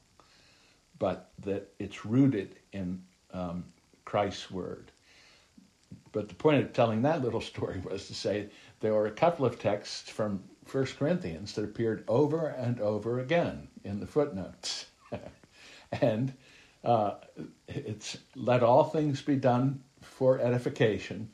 [0.99, 3.01] but that it's rooted in
[3.33, 3.63] um,
[4.05, 4.91] Christ's word.
[6.11, 8.49] But the point of telling that little story was to say
[8.81, 13.67] there were a couple of texts from First Corinthians that appeared over and over again
[13.83, 14.85] in the footnotes.
[15.91, 16.33] and
[16.83, 17.15] uh,
[17.67, 21.29] it's let all things be done for edification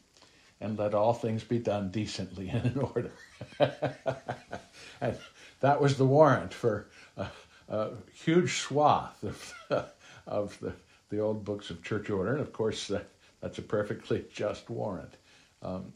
[0.61, 3.11] and let all things be done decently and in order.
[5.01, 5.17] and
[5.59, 7.27] that was the warrant for a,
[7.67, 9.53] a huge swath of,
[10.27, 10.73] of the,
[11.09, 12.31] the old books of church order.
[12.31, 13.01] And of course, uh,
[13.41, 15.15] that's a perfectly just warrant.
[15.61, 15.91] Um,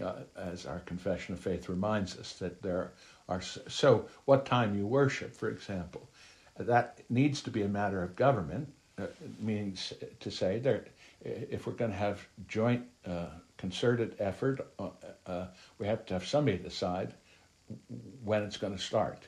[0.00, 2.92] uh, as our confession of faith reminds us that there
[3.28, 6.08] are so what time you worship for example
[6.58, 9.06] that needs to be a matter of government uh,
[9.40, 10.84] means to say there
[11.24, 14.88] if we're going to have joint uh, concerted effort, uh,
[15.26, 15.46] uh,
[15.78, 17.12] we have to have somebody decide
[18.24, 19.26] when it's going to start.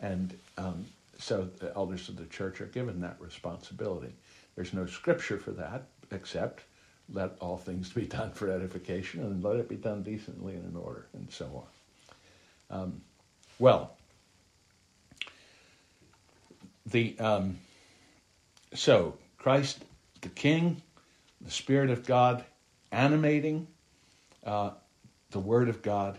[0.00, 0.84] And um,
[1.18, 4.12] so the elders of the church are given that responsibility.
[4.54, 6.64] There's no scripture for that except
[7.10, 10.76] let all things be done for edification and let it be done decently and in
[10.76, 11.66] order and so
[12.70, 12.80] on.
[12.80, 13.00] Um,
[13.58, 13.96] well,
[16.86, 17.58] the um,
[18.74, 19.84] so Christ
[20.22, 20.80] the King,
[21.40, 22.44] the Spirit of God
[22.90, 23.66] animating
[24.44, 24.70] uh,
[25.30, 26.18] the Word of God,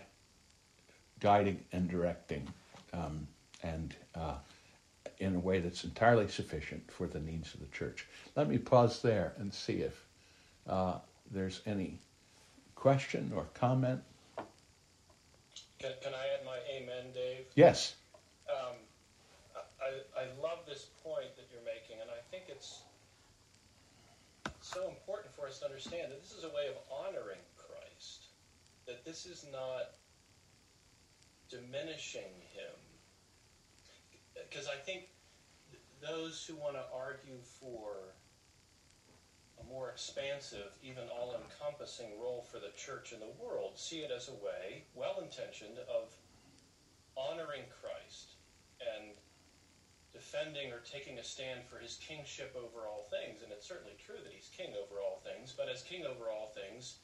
[1.20, 2.46] guiding and directing,
[2.92, 3.26] um,
[3.62, 4.34] and uh,
[5.18, 8.06] in a way that's entirely sufficient for the needs of the church.
[8.36, 10.04] Let me pause there and see if
[10.68, 10.98] uh,
[11.30, 11.98] there's any
[12.74, 14.00] question or comment.
[15.78, 17.46] Can, can I add my amen, Dave?
[17.54, 17.94] Yes.
[18.48, 18.76] Um,
[19.84, 22.82] I, I love this point that you're making, and I think it's
[24.60, 28.26] so important for us to understand that this is a way of honoring Christ,
[28.86, 29.92] that this is not
[31.50, 32.74] diminishing him.
[34.34, 35.08] Because I think
[36.00, 38.14] those who want to argue for
[39.68, 44.28] more expansive, even all encompassing role for the church in the world see it as
[44.28, 46.12] a way, well intentioned, of
[47.16, 48.34] honoring Christ
[48.80, 49.14] and
[50.12, 53.42] defending or taking a stand for his kingship over all things.
[53.42, 56.54] And it's certainly true that he's king over all things, but as king over all
[56.54, 56.98] things,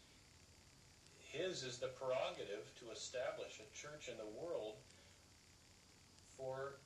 [1.19, 4.77] his is the prerogative to establish a church in the world
[6.37, 6.79] for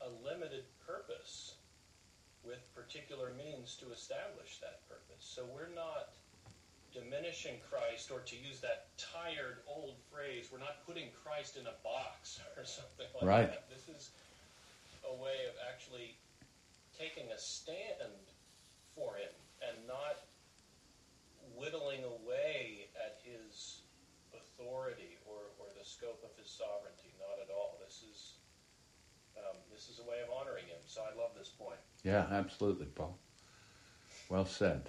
[0.00, 1.53] a limited purpose
[2.46, 5.24] with particular means to establish that purpose.
[5.24, 6.14] So we're not
[6.94, 11.74] diminishing Christ, or to use that tired old phrase, we're not putting Christ in a
[11.82, 13.50] box or something like right.
[13.50, 13.66] that.
[13.66, 14.10] This is
[15.02, 16.14] a way of actually
[16.94, 18.14] taking a stand
[18.94, 20.22] for him and not
[21.58, 23.82] whittling away at his
[24.30, 27.10] authority or, or the scope of his sovereignty.
[27.18, 27.74] Not at all.
[27.82, 28.38] This is
[29.34, 30.78] um, this is a way of honoring him.
[30.86, 31.82] So I love this point.
[32.04, 33.16] Yeah, absolutely, Paul.
[34.28, 34.88] Well said.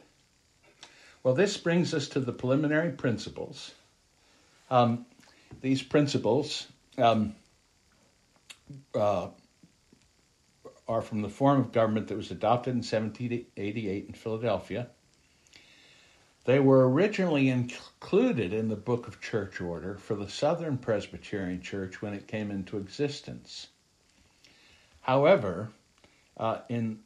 [1.24, 3.74] Well, this brings us to the preliminary principles.
[4.70, 5.06] Um,
[5.62, 7.36] these principles um,
[8.94, 9.30] uh,
[10.88, 14.88] are from the form of government that was adopted in 1788 in Philadelphia.
[16.44, 22.04] They were originally included in the Book of Church Order for the Southern Presbyterian Church
[22.04, 23.68] when it came into existence.
[25.02, 25.72] However,
[26.38, 27.00] uh, in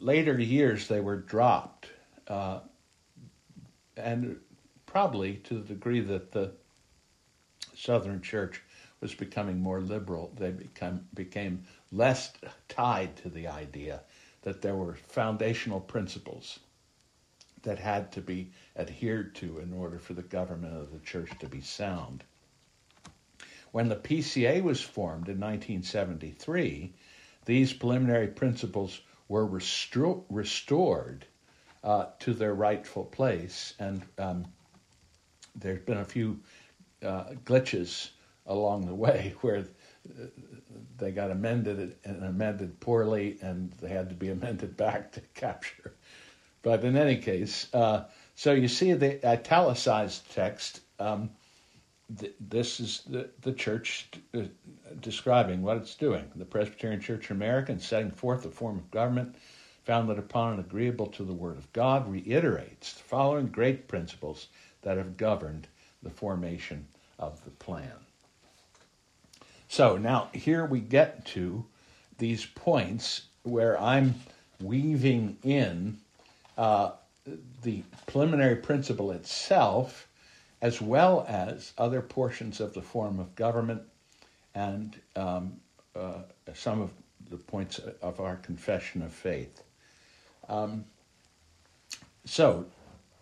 [0.00, 1.88] later years they were dropped
[2.26, 2.60] uh,
[3.96, 4.38] and
[4.86, 6.52] probably to the degree that the
[7.74, 8.62] Southern Church
[9.00, 12.32] was becoming more liberal, they become, became less
[12.68, 14.00] tied to the idea
[14.42, 16.58] that there were foundational principles
[17.62, 21.48] that had to be adhered to in order for the government of the church to
[21.48, 22.24] be sound.
[23.72, 26.92] When the PCA was formed in 1973,
[27.44, 31.26] these preliminary principles were restored
[31.84, 34.46] uh, to their rightful place, and um,
[35.54, 36.40] there's been a few
[37.04, 38.10] uh, glitches
[38.46, 40.24] along the way where uh,
[40.96, 45.94] they got amended and amended poorly, and they had to be amended back to capture.
[46.62, 50.80] But in any case, uh, so you see the italicized text.
[50.98, 51.30] Um,
[52.16, 54.42] th- this is the, the church uh,
[55.00, 56.30] describing what it's doing.
[56.36, 59.36] The Presbyterian Church in America, and setting forth a form of government
[59.84, 64.48] founded upon and agreeable to the Word of God, reiterates the following great principles
[64.82, 65.66] that have governed
[66.02, 66.86] the formation
[67.18, 67.92] of the plan.
[69.68, 71.64] So now here we get to
[72.18, 74.14] these points where I'm
[74.60, 75.98] weaving in
[76.56, 76.92] uh,
[77.62, 80.07] the preliminary principle itself,
[80.60, 83.82] as well as other portions of the form of government
[84.54, 85.60] and um,
[85.94, 86.22] uh,
[86.54, 86.90] some of
[87.30, 89.62] the points of our confession of faith.
[90.48, 90.84] Um,
[92.24, 92.66] so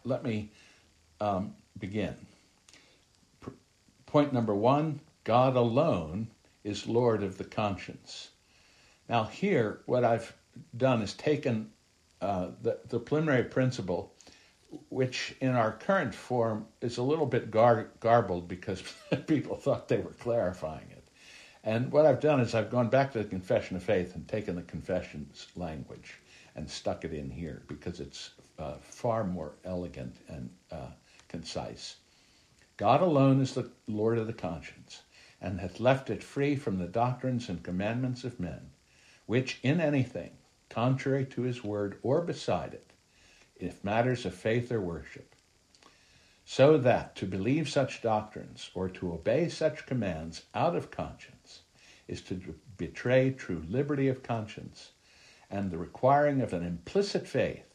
[0.05, 0.51] let me
[1.21, 2.15] um, begin.
[3.45, 3.53] P-
[4.07, 6.29] point number one God alone
[6.63, 8.31] is Lord of the conscience.
[9.09, 10.33] Now, here, what I've
[10.77, 11.71] done is taken
[12.21, 14.13] uh, the, the preliminary principle,
[14.89, 18.83] which in our current form is a little bit gar- garbled because
[19.27, 21.05] people thought they were clarifying it.
[21.65, 24.55] And what I've done is I've gone back to the Confession of Faith and taken
[24.55, 26.21] the confession's language
[26.55, 30.91] and stuck it in here because it's uh, far more elegant and uh,
[31.29, 31.97] concise.
[32.77, 35.03] God alone is the Lord of the conscience
[35.41, 38.71] and hath left it free from the doctrines and commandments of men,
[39.27, 40.31] which in anything,
[40.69, 42.86] contrary to his word or beside it,
[43.59, 45.35] if matters of faith or worship,
[46.45, 51.63] so that to believe such doctrines or to obey such commands out of conscience
[52.07, 54.93] is to betray true liberty of conscience
[55.51, 57.75] and the requiring of an implicit faith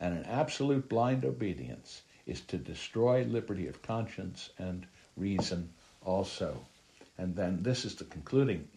[0.00, 5.68] and an absolute blind obedience is to destroy liberty of conscience and reason
[6.02, 6.56] also.
[7.18, 8.68] And then this is the concluding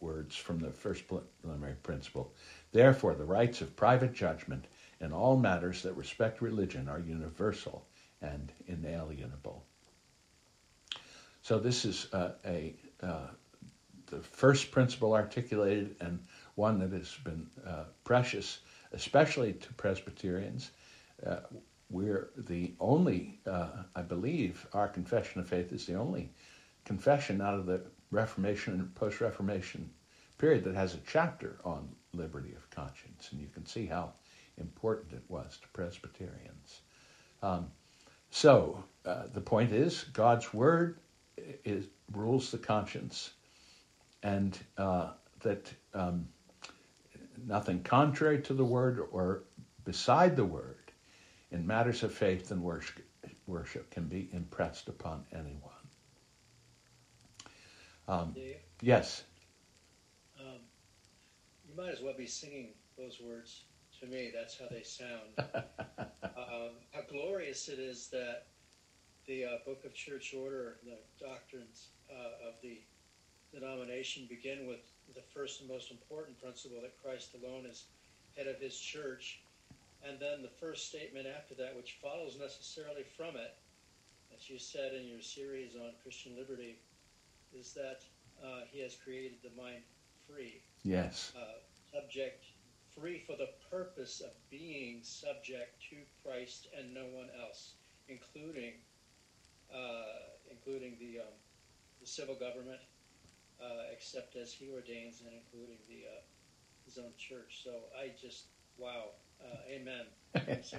[0.00, 2.32] words from the first preliminary principle.
[2.72, 4.66] Therefore, the rights of private judgment
[5.02, 7.84] in all matters that respect religion are universal
[8.22, 9.64] and inalienable.
[11.42, 13.26] So this is uh, a uh,
[14.06, 16.20] the first principle articulated and
[16.54, 18.60] one that has been uh, precious,
[18.92, 20.70] especially to Presbyterians.
[21.26, 21.36] Uh,
[21.90, 26.30] we're the only, uh, I believe, our confession of faith is the only
[26.84, 29.90] confession out of the Reformation and post Reformation
[30.36, 33.30] period that has a chapter on liberty of conscience.
[33.32, 34.12] And you can see how
[34.62, 36.80] important it was to Presbyterians.
[37.42, 37.70] Um,
[38.30, 40.98] so uh, the point is, God's word
[41.36, 43.32] is, rules the conscience,
[44.22, 46.28] and uh, that um,
[47.46, 49.42] nothing contrary to the word or
[49.84, 50.92] beside the word
[51.50, 53.04] in matters of faith and worship,
[53.46, 55.58] worship can be impressed upon anyone.
[58.08, 58.56] Um, Dave?
[58.80, 59.24] Yes.
[60.40, 60.60] Um,
[61.68, 63.64] you might as well be singing those words
[64.02, 64.30] to me.
[64.34, 65.30] That's how they sound.
[65.38, 68.46] um, how glorious it is that
[69.26, 72.80] the uh, Book of Church Order, the doctrines uh, of the
[73.54, 74.80] denomination begin with
[75.14, 77.84] the first and most important principle that Christ alone is
[78.36, 79.40] head of his church.
[80.06, 83.54] And then the first statement after that, which follows necessarily from it,
[84.34, 86.78] as you said in your series on Christian liberty,
[87.56, 88.00] is that
[88.42, 89.82] uh, he has created the mind
[90.26, 90.60] free.
[90.82, 91.32] Yes.
[91.36, 91.60] Uh,
[91.92, 92.46] subject
[92.98, 97.74] free for the purpose of being subject to Christ and no one else,
[98.08, 98.74] including
[99.74, 100.04] uh,
[100.50, 101.32] including the, um,
[102.00, 102.80] the civil government,
[103.60, 106.20] uh, except as he ordains, and including the uh,
[106.84, 107.62] his own church.
[107.64, 110.62] So I just wow, uh, amen.
[110.62, 110.78] So,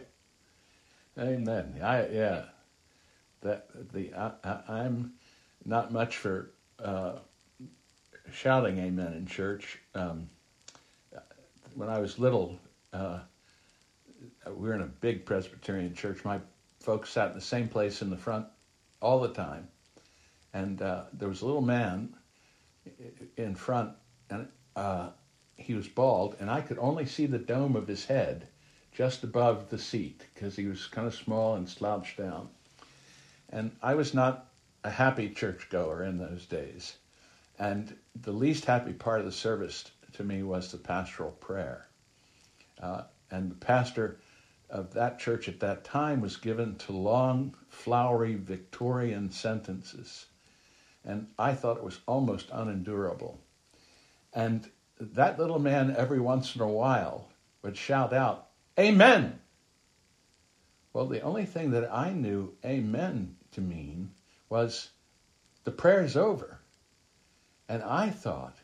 [1.19, 1.79] amen.
[1.81, 2.43] I yeah,
[3.41, 5.13] that the I, am
[5.65, 6.51] not much for
[6.83, 7.13] uh,
[8.31, 9.79] shouting amen in church.
[9.95, 10.27] Um,
[11.75, 12.57] when I was little,
[12.91, 13.19] uh,
[14.47, 16.23] we were in a big Presbyterian church.
[16.23, 16.39] My
[16.79, 18.45] folks sat in the same place in the front
[19.01, 19.67] all the time,
[20.53, 22.15] and uh, there was a little man
[23.37, 23.91] in front,
[24.29, 25.09] and uh,
[25.55, 28.47] he was bald, and I could only see the dome of his head
[28.91, 32.49] just above the seat because he was kind of small and slouched down.
[33.49, 34.47] And I was not
[34.83, 36.97] a happy churchgoer in those days.
[37.57, 41.87] And the least happy part of the service to me was the pastoral prayer.
[42.81, 44.19] Uh, and the pastor
[44.69, 50.25] of that church at that time was given to long, flowery Victorian sentences.
[51.05, 53.39] And I thought it was almost unendurable.
[54.33, 57.29] And that little man, every once in a while,
[57.61, 58.47] would shout out,
[58.79, 59.39] Amen!
[60.93, 64.11] Well, the only thing that I knew Amen to mean
[64.49, 64.89] was
[65.63, 66.59] the prayer's over.
[67.67, 68.57] And I thought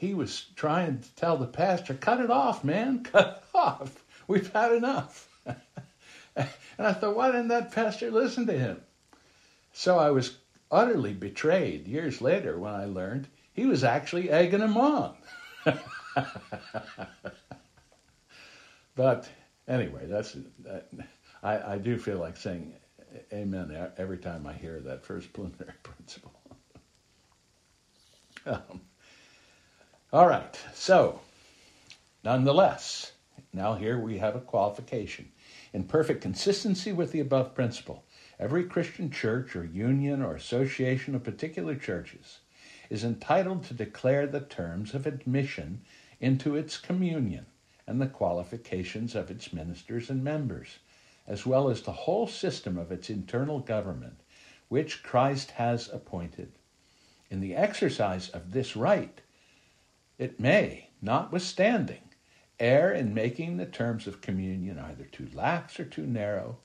[0.00, 4.02] he was trying to tell the pastor, cut it off, man, cut it off.
[4.26, 5.28] We've had enough.
[5.44, 6.48] and
[6.78, 8.80] I thought, why didn't that pastor listen to him?
[9.74, 10.38] So I was
[10.70, 15.16] utterly betrayed years later when I learned he was actually egging him on.
[18.96, 19.28] but
[19.68, 20.88] anyway, that's that,
[21.42, 22.72] I, I do feel like saying
[23.34, 26.32] amen every time I hear that first preliminary principle.
[28.46, 28.80] um,
[30.12, 31.20] all right, so
[32.24, 33.12] nonetheless,
[33.52, 35.30] now here we have a qualification.
[35.72, 38.04] In perfect consistency with the above principle,
[38.36, 42.40] every Christian church or union or association of particular churches
[42.88, 45.82] is entitled to declare the terms of admission
[46.20, 47.46] into its communion
[47.86, 50.80] and the qualifications of its ministers and members,
[51.28, 54.18] as well as the whole system of its internal government,
[54.68, 56.50] which Christ has appointed.
[57.30, 59.20] In the exercise of this right,
[60.20, 62.02] it may, notwithstanding,
[62.60, 66.58] err in making the terms of communion either too lax or too narrow,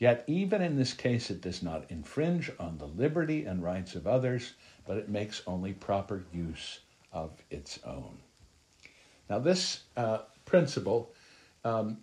[0.00, 4.08] yet even in this case it does not infringe on the liberty and rights of
[4.08, 6.80] others, but it makes only proper use
[7.12, 8.18] of its own.
[9.30, 11.12] Now, this uh, principle
[11.64, 11.98] um,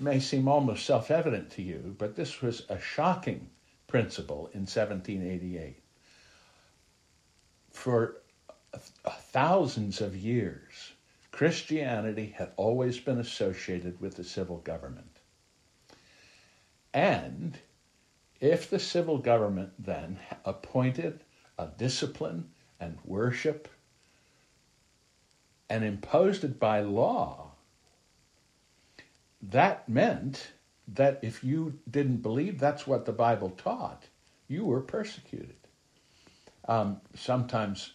[0.00, 3.50] may seem almost self evident to you, but this was a shocking
[3.86, 5.76] principle in 1788.
[7.70, 8.22] For
[8.74, 10.92] thousands of years,
[11.30, 15.18] Christianity had always been associated with the civil government.
[16.92, 17.58] And
[18.40, 21.20] if the civil government then appointed
[21.58, 22.50] a discipline
[22.80, 23.68] and worship
[25.70, 27.52] and imposed it by law,
[29.42, 30.52] that meant
[30.88, 34.04] that if you didn't believe that's what the Bible taught,
[34.48, 35.56] you were persecuted.
[36.66, 37.92] Um, sometimes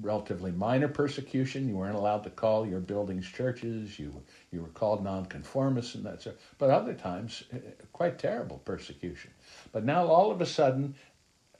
[0.00, 1.68] relatively minor persecution.
[1.68, 3.98] You weren't allowed to call your buildings churches.
[3.98, 4.22] You
[4.52, 6.38] you were called nonconformists and that sort.
[6.58, 7.58] But other times, uh,
[7.92, 9.30] quite terrible persecution.
[9.72, 10.94] But now all of a sudden,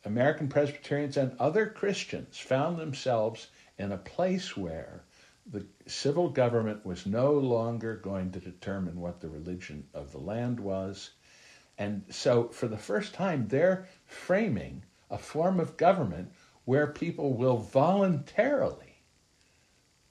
[0.04, 5.02] American Presbyterians and other Christians found themselves in a place where
[5.50, 10.60] the civil government was no longer going to determine what the religion of the land
[10.60, 11.10] was.
[11.78, 16.32] And so, for the first time, they're framing a form of government
[16.68, 18.94] where people will voluntarily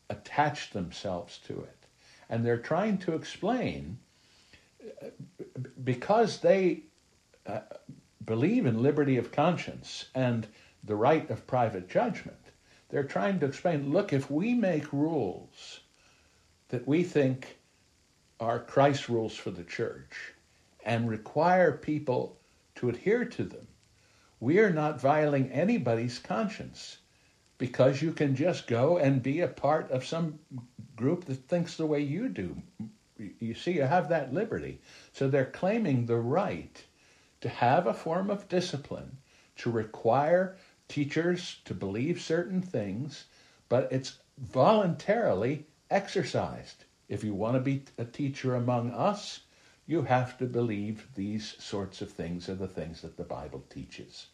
[0.09, 1.85] attach themselves to it.
[2.31, 3.99] And they're trying to explain
[5.83, 6.81] because they
[7.45, 7.59] uh,
[8.25, 10.47] believe in liberty of conscience and
[10.83, 12.49] the right of private judgment,
[12.89, 15.81] they're trying to explain look, if we make rules
[16.69, 17.59] that we think
[18.39, 20.33] are Christ's rules for the church
[20.83, 22.39] and require people
[22.77, 23.67] to adhere to them,
[24.39, 26.97] we are not violating anybody's conscience
[27.57, 30.37] because you can just go and be a part of some
[30.95, 32.55] group that thinks the way you do.
[33.39, 34.79] You see, you have that liberty.
[35.11, 36.85] So they're claiming the right
[37.41, 39.17] to have a form of discipline,
[39.57, 40.57] to require
[40.87, 43.25] teachers to believe certain things,
[43.69, 46.85] but it's voluntarily exercised.
[47.09, 49.41] If you want to be a teacher among us,
[49.87, 54.27] you have to believe these sorts of things are the things that the Bible teaches.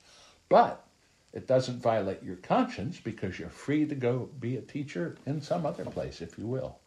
[0.49, 0.86] But
[1.32, 5.66] it doesn't violate your conscience because you're free to go be a teacher in some
[5.66, 6.80] other place, if you will.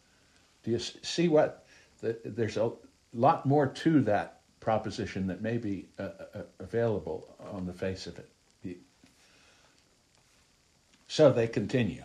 [0.63, 1.65] Do you see what?
[2.01, 2.71] The, there's a
[3.13, 8.19] lot more to that proposition that may be uh, uh, available on the face of
[8.19, 8.29] it.
[11.07, 12.03] So they continue.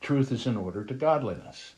[0.00, 1.74] Truth is in order to godliness,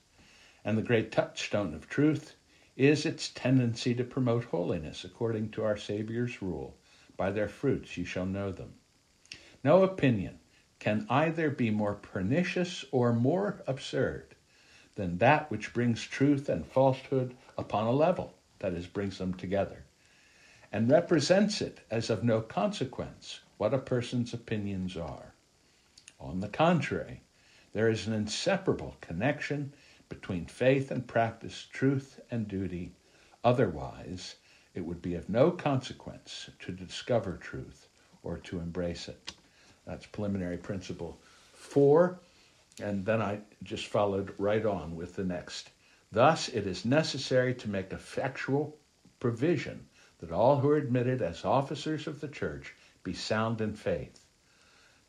[0.65, 2.37] and the great touchstone of truth
[2.77, 6.77] is its tendency to promote holiness according to our Savior's rule
[7.17, 8.75] by their fruits ye shall know them.
[9.63, 10.41] No opinion
[10.81, 14.35] can either be more pernicious or more absurd
[14.97, 19.85] than that which brings truth and falsehood upon a level, that is, brings them together,
[20.73, 25.35] and represents it as of no consequence what a person's opinions are.
[26.21, 27.23] On the contrary,
[27.73, 29.73] there is an inseparable connection
[30.09, 32.93] between faith and practice, truth and duty.
[33.43, 34.37] Otherwise,
[34.75, 37.89] it would be of no consequence to discover truth
[38.23, 39.33] or to embrace it.
[39.87, 41.21] That's preliminary principle
[41.53, 42.21] four,
[42.81, 45.71] and then I just followed right on with the next.
[46.11, 48.77] Thus, it is necessary to make effectual
[49.21, 49.89] provision
[50.19, 54.25] that all who are admitted as officers of the church be sound in faith.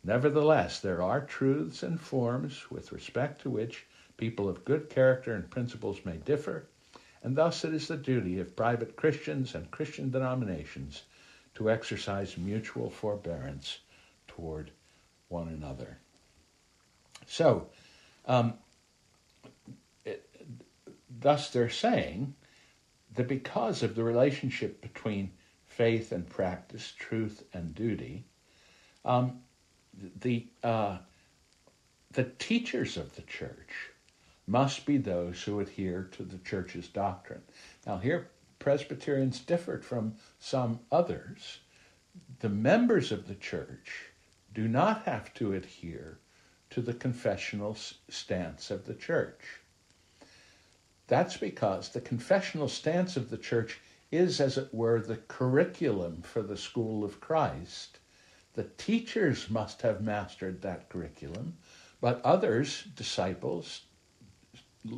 [0.03, 3.85] Nevertheless, there are truths and forms with respect to which
[4.17, 6.67] people of good character and principles may differ,
[7.23, 11.03] and thus it is the duty of private Christians and Christian denominations
[11.55, 13.79] to exercise mutual forbearance
[14.27, 14.71] toward
[15.29, 15.97] one another.
[17.25, 17.67] So,
[18.25, 18.53] um,
[20.03, 20.29] it,
[21.19, 22.35] thus they're saying
[23.15, 25.31] that because of the relationship between
[25.65, 28.25] faith and practice, truth and duty,
[29.03, 29.39] um,
[30.21, 30.97] the uh,
[32.11, 33.91] the teachers of the church
[34.47, 37.41] must be those who adhere to the church's doctrine.
[37.85, 38.29] Now, here
[38.59, 41.59] Presbyterians differed from some others.
[42.39, 44.11] The members of the church
[44.53, 46.19] do not have to adhere
[46.69, 47.77] to the confessional
[48.09, 49.61] stance of the church.
[51.07, 53.79] That's because the confessional stance of the church
[54.11, 57.99] is, as it were, the curriculum for the school of Christ.
[58.53, 61.57] The teachers must have mastered that curriculum,
[62.01, 63.81] but others, disciples,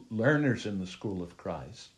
[0.09, 1.89] learners in the school of Christ,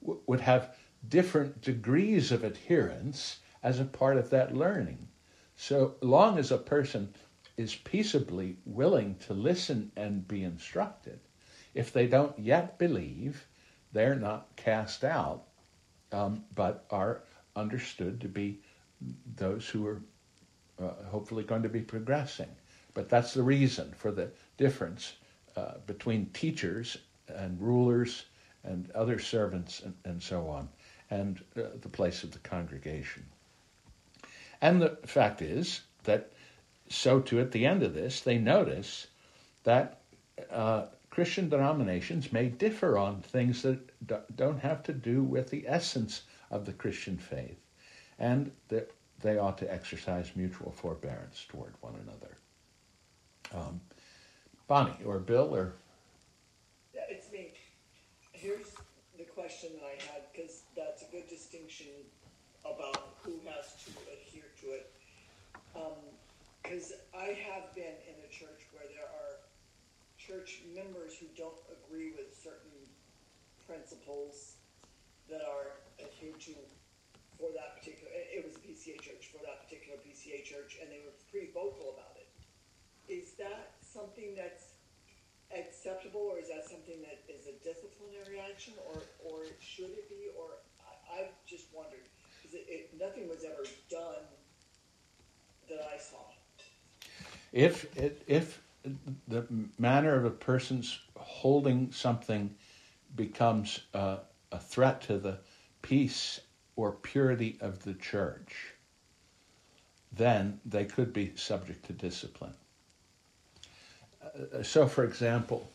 [0.00, 0.76] w- would have
[1.08, 5.08] different degrees of adherence as a part of that learning.
[5.56, 7.14] So long as a person
[7.56, 11.18] is peaceably willing to listen and be instructed,
[11.74, 13.46] if they don't yet believe,
[13.92, 15.44] they're not cast out,
[16.12, 17.22] um, but are
[17.56, 18.60] understood to be
[19.36, 20.02] those who are
[20.80, 22.48] uh, hopefully going to be progressing.
[22.94, 25.14] But that's the reason for the difference
[25.56, 26.98] uh, between teachers
[27.36, 28.24] and rulers
[28.64, 30.68] and other servants and, and so on,
[31.10, 33.24] and uh, the place of the congregation.
[34.60, 36.32] And the fact is that
[36.88, 39.06] so too at the end of this, they notice
[39.64, 40.00] that
[40.50, 46.22] uh, Christian denominations may differ on things that don't have to do with the essence
[46.50, 47.58] of the Christian faith,
[48.18, 52.38] and that they ought to exercise mutual forbearance toward one another.
[53.54, 53.80] Um,
[54.66, 55.74] Bonnie or Bill or.
[58.38, 58.70] Here's
[59.18, 61.90] the question that I had because that's a good distinction
[62.62, 64.94] about who has to adhere to it.
[66.62, 69.42] Because um, I have been in a church where there are
[70.22, 72.78] church members who don't agree with certain
[73.66, 74.54] principles
[75.26, 76.54] that are adhered to
[77.42, 78.06] for that particular.
[78.14, 81.98] It was a PCA church for that particular PCA church, and they were pretty vocal
[81.98, 82.30] about it.
[83.10, 84.67] Is that something that's
[85.56, 90.28] acceptable, or is that something that is a disciplinary action, or or should it be?
[90.38, 92.04] Or I, I've just wondered
[92.36, 94.24] because it, it, nothing was ever done
[95.68, 96.18] that I saw.
[97.52, 97.86] If
[98.26, 98.60] if
[99.26, 99.46] the
[99.78, 102.54] manner of a person's holding something
[103.16, 104.18] becomes uh,
[104.52, 105.38] a threat to the
[105.82, 106.40] peace
[106.76, 108.74] or purity of the church,
[110.12, 112.54] then they could be subject to discipline.
[114.38, 115.68] Uh, so, for example,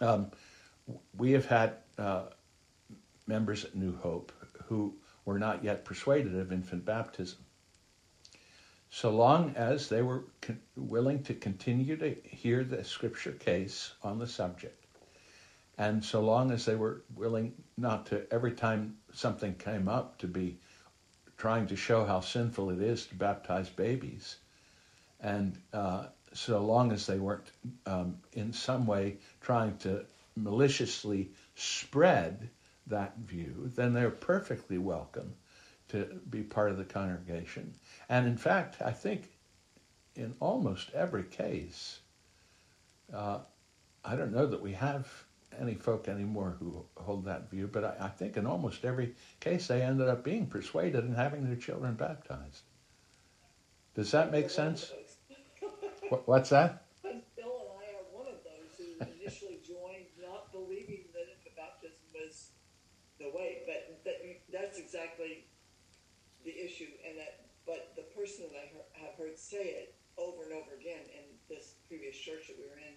[0.00, 0.30] um,
[1.16, 2.22] we have had uh,
[3.26, 4.32] members at New Hope
[4.66, 7.38] who were not yet persuaded of infant baptism.
[8.90, 14.18] So long as they were con- willing to continue to hear the scripture case on
[14.18, 14.86] the subject,
[15.76, 20.26] and so long as they were willing not to, every time something came up, to
[20.26, 20.58] be
[21.36, 24.36] trying to show how sinful it is to baptize babies,
[25.20, 26.06] and uh,
[26.38, 27.50] so long as they weren't
[27.86, 30.04] um, in some way trying to
[30.36, 32.48] maliciously spread
[32.86, 35.34] that view, then they're perfectly welcome
[35.88, 37.74] to be part of the congregation.
[38.08, 39.28] And in fact, I think
[40.14, 41.98] in almost every case,
[43.12, 43.38] uh,
[44.04, 45.08] I don't know that we have
[45.58, 49.66] any folk anymore who hold that view, but I, I, think in almost every case
[49.66, 52.62] they ended up being persuaded and having their children baptized.
[53.96, 54.92] Does that make sense?
[56.08, 56.84] What, what's that?
[57.02, 62.02] Bill and I are one of those who initially joined not believing that the baptism
[62.14, 62.52] was
[63.18, 64.18] the way, but that,
[64.52, 65.46] that's exactly
[66.44, 70.52] the issue, and that but the person that I have heard say it over and
[70.52, 72.96] over again in this previous church that we were in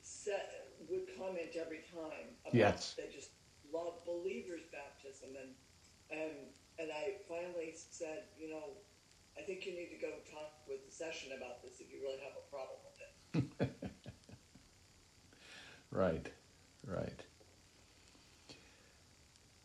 [0.00, 0.46] said,
[0.88, 2.94] would comment every time about yes.
[2.96, 3.30] they just
[3.72, 5.50] love believers' baptism, and
[6.10, 6.32] and
[6.78, 8.78] and I finally said, you know,
[9.38, 12.18] I think you need to go talk with the session about this if you really
[12.22, 13.90] have a problem with it.
[15.94, 16.28] Right,
[16.88, 17.20] right.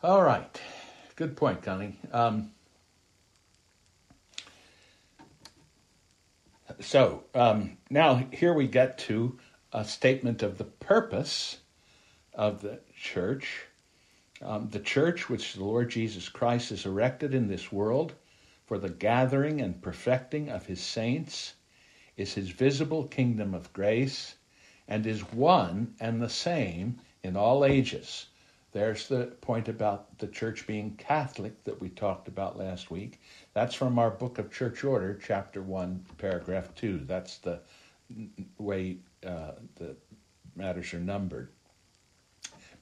[0.04, 0.62] All right.
[1.16, 1.98] Good point, Connie.
[2.14, 2.52] Um,
[6.80, 9.40] so um, now here we get to
[9.74, 11.58] a statement of the purpose
[12.36, 13.66] of the church.
[14.44, 18.14] Um, the church, which the Lord Jesus Christ has erected in this world
[18.70, 21.56] for the gathering and perfecting of his saints,
[22.18, 24.36] is his visible kingdom of grace
[24.88, 28.28] and is one and the same in all ages.
[28.72, 33.20] There's the point about the church being Catholic that we talked about last week.
[33.56, 37.06] That's from our Book of Church Order, chapter 1, paragraph 2.
[37.08, 37.62] That's the
[38.60, 39.96] way uh, the
[40.56, 41.50] matters are numbered.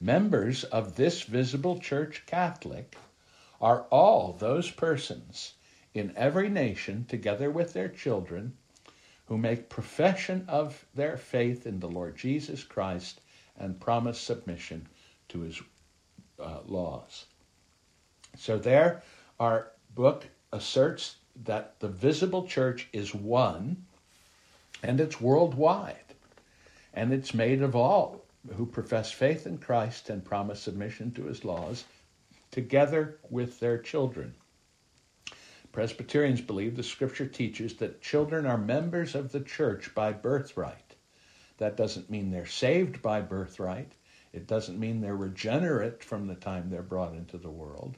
[0.02, 2.94] Members of this visible church Catholic
[3.58, 5.54] are all those persons
[5.98, 8.56] in every nation, together with their children,
[9.26, 13.20] who make profession of their faith in the Lord Jesus Christ
[13.58, 14.86] and promise submission
[15.28, 15.60] to his
[16.38, 17.26] uh, laws.
[18.36, 19.02] So there,
[19.38, 23.84] our book asserts that the visible church is one
[24.82, 25.96] and it's worldwide.
[26.94, 28.24] And it's made of all
[28.56, 31.84] who profess faith in Christ and promise submission to his laws,
[32.50, 34.34] together with their children.
[35.72, 40.96] Presbyterians believe the scripture teaches that children are members of the church by birthright.
[41.58, 43.92] That doesn't mean they're saved by birthright.
[44.32, 47.96] It doesn't mean they're regenerate from the time they're brought into the world.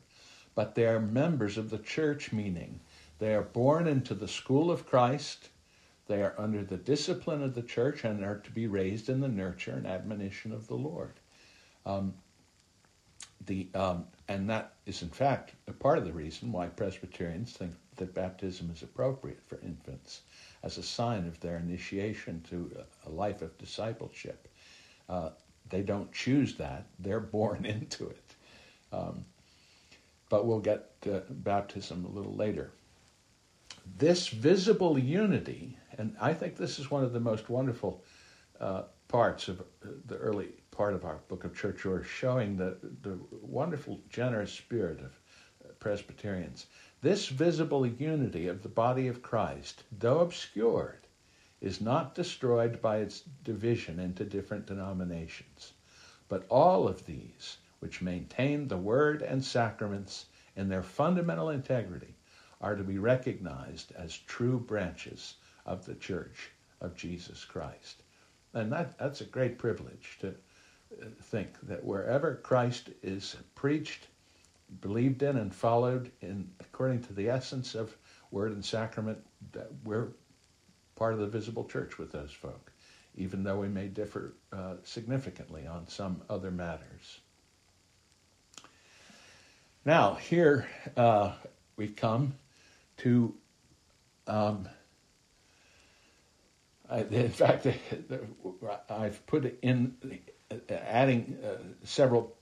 [0.55, 2.81] But they are members of the church, meaning
[3.19, 5.49] they are born into the school of Christ.
[6.07, 9.29] They are under the discipline of the church and are to be raised in the
[9.29, 11.13] nurture and admonition of the Lord.
[11.87, 12.15] Um,
[13.47, 17.73] the um, and that is in fact a part of the reason why Presbyterians think
[17.97, 20.21] that baptism is appropriate for infants
[20.63, 22.71] as a sign of their initiation to
[23.07, 24.47] a life of discipleship.
[25.09, 25.31] Uh,
[25.69, 28.35] they don't choose that; they're born into it.
[28.93, 29.25] Um,
[30.29, 32.71] but we'll get to baptism a little later.
[33.99, 38.05] This visible unity, and I think this is one of the most wonderful
[38.61, 39.61] uh, parts of
[40.07, 45.01] the early part of our book of church order, showing the, the wonderful, generous spirit
[45.01, 45.19] of
[45.65, 46.67] uh, Presbyterians.
[47.03, 51.09] This visible unity of the body of Christ, though obscured,
[51.61, 55.73] is not destroyed by its division into different denominations,
[56.29, 62.15] but all of these, which maintain the word and sacraments in their fundamental integrity,
[62.61, 65.35] are to be recognized as true branches
[65.67, 68.05] of the church of Jesus Christ.
[68.55, 70.35] And that, that's a great privilege to
[71.23, 74.09] think that wherever Christ is preached,
[74.81, 77.97] believed in, and followed in according to the essence of
[78.31, 79.19] word and sacrament,
[79.85, 80.09] we're
[80.97, 82.73] part of the visible church with those folk,
[83.17, 87.21] even though we may differ uh, significantly on some other matters.
[89.85, 91.33] Now, here uh,
[91.77, 92.35] we come
[92.99, 93.35] to
[94.27, 94.69] um,
[96.91, 97.67] in fact,
[98.91, 99.97] I've put in
[100.69, 102.37] adding uh, several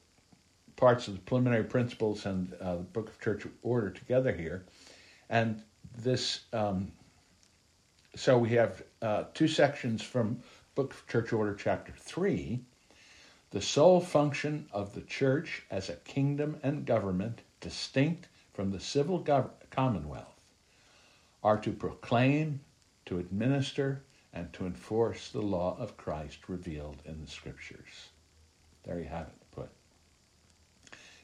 [0.77, 4.65] parts of the preliminary principles and uh, the Book of Church Order together here,
[5.29, 5.63] and
[5.97, 6.41] this.
[6.53, 6.93] Um,
[8.15, 10.41] so we have uh, two sections from
[10.75, 12.61] Book of Church Order, chapter three.
[13.51, 19.23] The sole function of the church as a kingdom and government distinct from the civil
[19.23, 20.43] gov- commonwealth
[21.43, 22.61] are to proclaim,
[23.07, 24.03] to administer,
[24.39, 28.11] and to enforce the law of Christ revealed in the Scriptures.
[28.85, 29.69] There you have it put.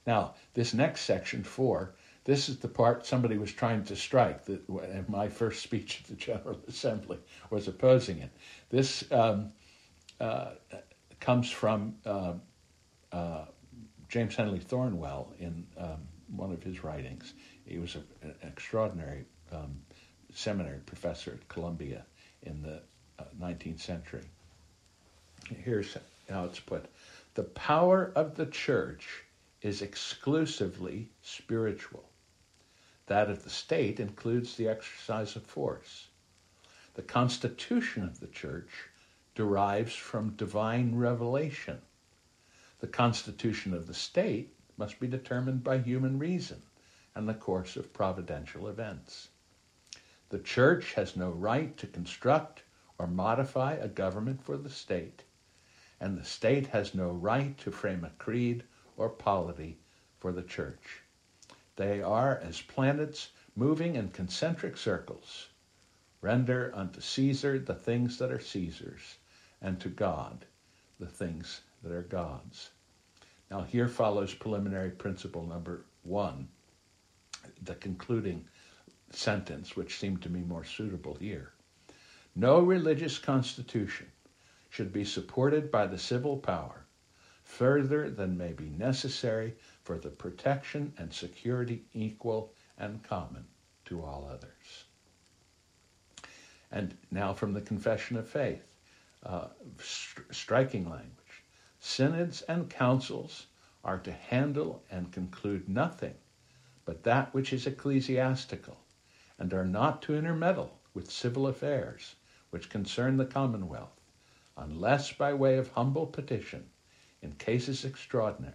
[0.05, 1.95] Now, this next section, four,
[2.25, 4.45] this is the part somebody was trying to strike.
[4.47, 7.19] That my first speech at the General Assembly
[7.51, 8.31] was opposing it.
[8.71, 9.53] This um,
[10.21, 10.51] uh,
[11.21, 12.35] comes from uh,
[13.13, 13.45] uh,
[14.09, 17.35] James Henley Thornwell in um, one of his writings.
[17.65, 19.83] He was a, an extraordinary um,
[20.33, 22.05] seminary professor at Columbia
[22.43, 22.83] in the
[23.17, 24.25] Uh, 19th century.
[25.63, 25.97] Here's
[26.29, 26.87] how it's put
[27.35, 29.25] The power of the church
[29.63, 32.09] is exclusively spiritual.
[33.07, 36.09] That of the state includes the exercise of force.
[36.95, 38.89] The constitution of the church
[39.37, 41.83] derives from divine revelation.
[42.81, 46.63] The constitution of the state must be determined by human reason
[47.15, 49.29] and the course of providential events.
[50.31, 52.64] The church has no right to construct
[52.99, 55.23] or modify a government for the state,
[56.01, 58.63] and the state has no right to frame a creed
[58.97, 59.79] or polity
[60.19, 61.03] for the church.
[61.77, 65.49] They are as planets moving in concentric circles.
[66.21, 69.19] Render unto Caesar the things that are Caesar's,
[69.61, 70.45] and to God
[71.01, 72.71] the things that are God's.
[73.51, 76.49] Now, here follows preliminary principle number one,
[77.63, 78.47] the concluding
[79.11, 81.54] sentence, which seemed to me more suitable here.
[82.37, 84.11] No religious constitution
[84.69, 86.85] should be supported by the civil power
[87.45, 89.55] further than may be necessary
[89.85, 93.47] for the protection and security equal and common
[93.85, 94.85] to all others.
[96.73, 98.67] And now from the Confession of Faith,
[99.23, 101.45] uh, st- striking language.
[101.79, 103.47] Synods and councils
[103.85, 106.15] are to handle and conclude nothing
[106.85, 108.77] but that which is ecclesiastical,
[109.39, 112.17] and are not to intermeddle with civil affairs
[112.55, 114.01] which concern the commonwealth,
[114.57, 116.65] unless by way of humble petition
[117.21, 118.55] in cases extraordinary,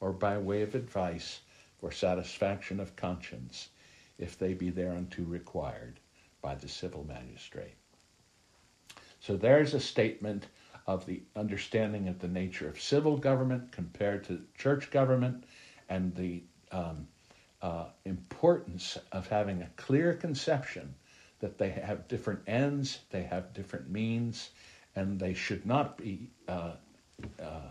[0.00, 1.40] or by way of advice
[1.78, 3.68] for satisfaction of conscience,
[4.16, 6.00] if they be thereunto required
[6.40, 7.74] by the civil magistrate.
[9.20, 10.46] So there's a statement
[10.86, 15.44] of the understanding of the nature of civil government compared to church government
[15.90, 17.06] and the um,
[17.60, 20.94] uh, importance of having a clear conception
[21.40, 24.50] that they have different ends, they have different means,
[24.96, 26.72] and they should not be uh,
[27.40, 27.70] uh,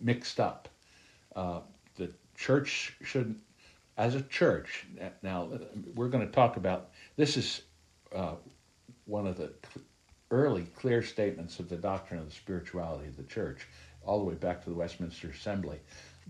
[0.00, 0.68] mixed up.
[1.34, 1.60] Uh,
[1.96, 3.38] the church should,
[3.96, 4.86] as a church,
[5.22, 5.48] now
[5.94, 7.62] we're going to talk about this is
[8.14, 8.34] uh,
[9.06, 9.52] one of the
[10.30, 13.66] early clear statements of the doctrine of the spirituality of the church,
[14.04, 15.78] all the way back to the Westminster Assembly.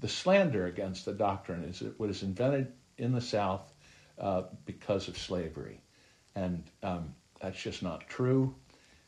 [0.01, 3.73] The slander against the doctrine is it was invented in the South
[4.19, 5.81] uh, because of slavery,
[6.37, 8.55] and um, that's just not true.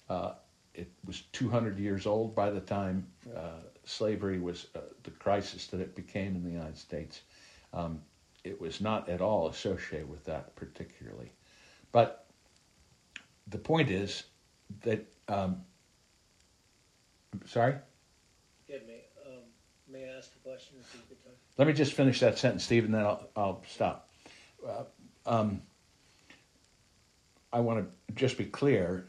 [0.09, 0.33] Uh,
[0.74, 5.81] it was 200 years old by the time uh, slavery was uh, the crisis that
[5.81, 7.22] it became in the United States.
[7.72, 8.03] Um,
[8.45, 11.33] it was not at all associated with that particularly.
[11.93, 12.27] But
[13.49, 14.24] the point is
[14.83, 15.07] that.
[15.29, 15.62] Um,
[17.47, 17.74] sorry?
[18.66, 19.01] Forgive me.
[19.27, 19.43] Um,
[19.89, 20.77] may I ask a question?
[21.59, 24.11] Let me just finish that sentence, Steve, and then I'll, I'll stop.
[24.66, 24.85] Uh,
[25.24, 25.62] um,
[27.57, 29.07] I want to just be clear.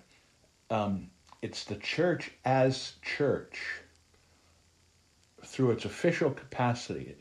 [0.70, 1.10] Um,
[1.42, 3.60] it's the church as church
[5.44, 7.18] through its official capacity,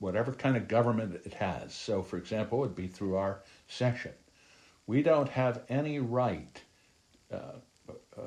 [0.00, 1.74] whatever kind of government it has.
[1.74, 4.12] So, for example, it would be through our session.
[4.86, 6.60] We don't have any right.
[7.32, 7.54] Uh,
[8.14, 8.20] uh,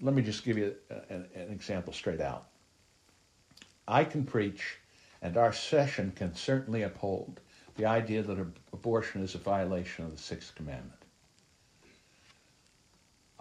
[0.00, 0.76] let me just give you
[1.10, 2.50] an, an example straight out.
[3.88, 4.76] I can preach,
[5.22, 7.40] and our session can certainly uphold
[7.74, 10.98] the idea that abortion is a violation of the Sixth Commandment.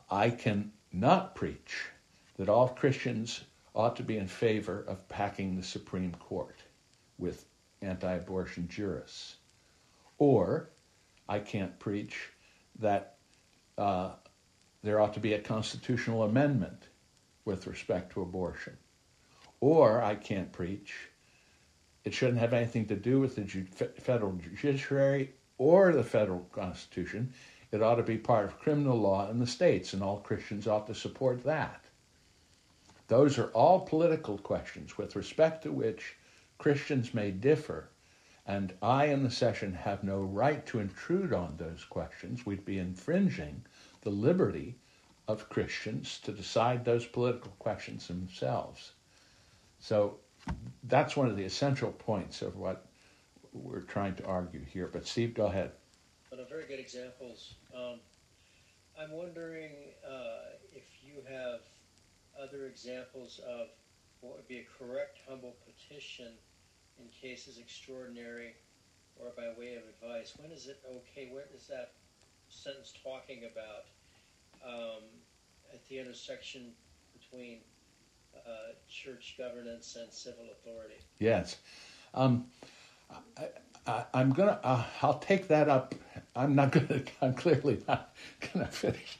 [0.09, 1.89] I can not preach
[2.37, 3.43] that all Christians
[3.75, 6.57] ought to be in favor of packing the Supreme Court
[7.17, 7.45] with
[7.81, 9.35] anti abortion jurists.
[10.17, 10.69] Or
[11.27, 12.29] I can't preach
[12.79, 13.17] that
[13.77, 14.11] uh,
[14.83, 16.83] there ought to be a constitutional amendment
[17.45, 18.77] with respect to abortion.
[19.59, 21.09] Or I can't preach
[22.07, 27.33] it shouldn't have anything to do with the federal judiciary or the federal constitution.
[27.71, 30.87] It ought to be part of criminal law in the states, and all Christians ought
[30.87, 31.85] to support that.
[33.07, 36.15] Those are all political questions with respect to which
[36.57, 37.89] Christians may differ,
[38.45, 42.45] and I in the session have no right to intrude on those questions.
[42.45, 43.65] We'd be infringing
[44.01, 44.75] the liberty
[45.27, 48.93] of Christians to decide those political questions themselves.
[49.79, 50.19] So
[50.83, 52.87] that's one of the essential points of what
[53.51, 54.89] we're trying to argue here.
[54.91, 55.71] But Steve, go ahead.
[56.49, 57.55] Very good examples.
[57.75, 57.99] Um,
[58.99, 59.71] I'm wondering
[60.05, 61.59] uh, if you have
[62.41, 63.67] other examples of
[64.21, 66.31] what would be a correct humble petition
[66.99, 68.53] in cases extraordinary
[69.19, 70.33] or by way of advice.
[70.37, 71.29] When is it okay?
[71.31, 71.91] What is that
[72.49, 73.85] sentence talking about
[74.65, 75.03] um,
[75.73, 76.71] at the intersection
[77.19, 77.59] between
[78.35, 80.95] uh, church governance and civil authority?
[81.19, 81.57] Yes.
[82.13, 82.45] Um,
[83.85, 84.59] I, am gonna.
[84.63, 85.95] Uh, I'll take that up.
[86.37, 87.01] I'm not gonna.
[87.21, 88.15] I'm clearly not
[88.53, 89.17] gonna finish.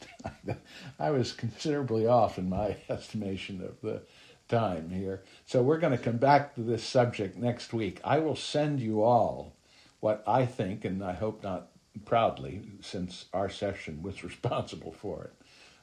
[1.00, 4.04] I was considerably off in my estimation of the
[4.48, 5.24] time here.
[5.46, 8.00] So we're going to come back to this subject next week.
[8.04, 9.56] I will send you all
[10.00, 11.70] what I think, and I hope not
[12.06, 15.34] proudly, since our session was responsible for it.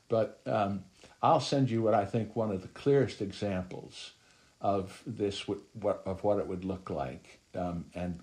[0.08, 0.84] But um,
[1.22, 4.12] I'll send you what I think one of the clearest examples
[4.60, 5.60] of this, what
[6.06, 8.18] of what it would look like, um, and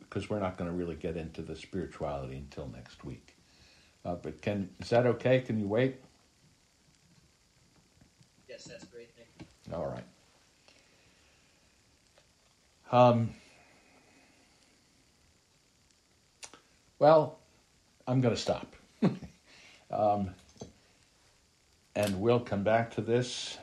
[0.00, 3.36] because we're not going to really get into the spirituality until next week.
[4.04, 5.40] Uh, but can is that okay?
[5.40, 5.96] Can you wait?
[8.48, 9.10] Yes, that's great.
[9.16, 9.28] Thank
[9.68, 9.74] you.
[9.74, 10.04] All right.
[12.92, 13.30] Um,
[16.98, 17.38] well,
[18.06, 18.74] I'm going to stop.
[19.90, 20.30] um,
[21.96, 23.58] and we'll come back to this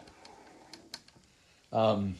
[1.72, 2.16] Um,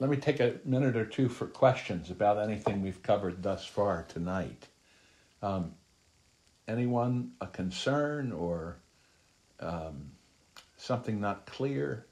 [0.00, 4.04] let me take a minute or two for questions about anything we've covered thus far
[4.08, 4.66] tonight.
[5.42, 5.74] Um,
[6.68, 8.76] anyone a concern or
[9.58, 10.12] um,
[10.76, 12.06] something not clear?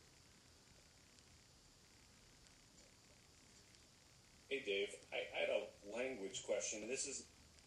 [4.48, 4.88] Hey, Dave.
[5.12, 6.88] I, I had a language question.
[6.88, 7.24] This is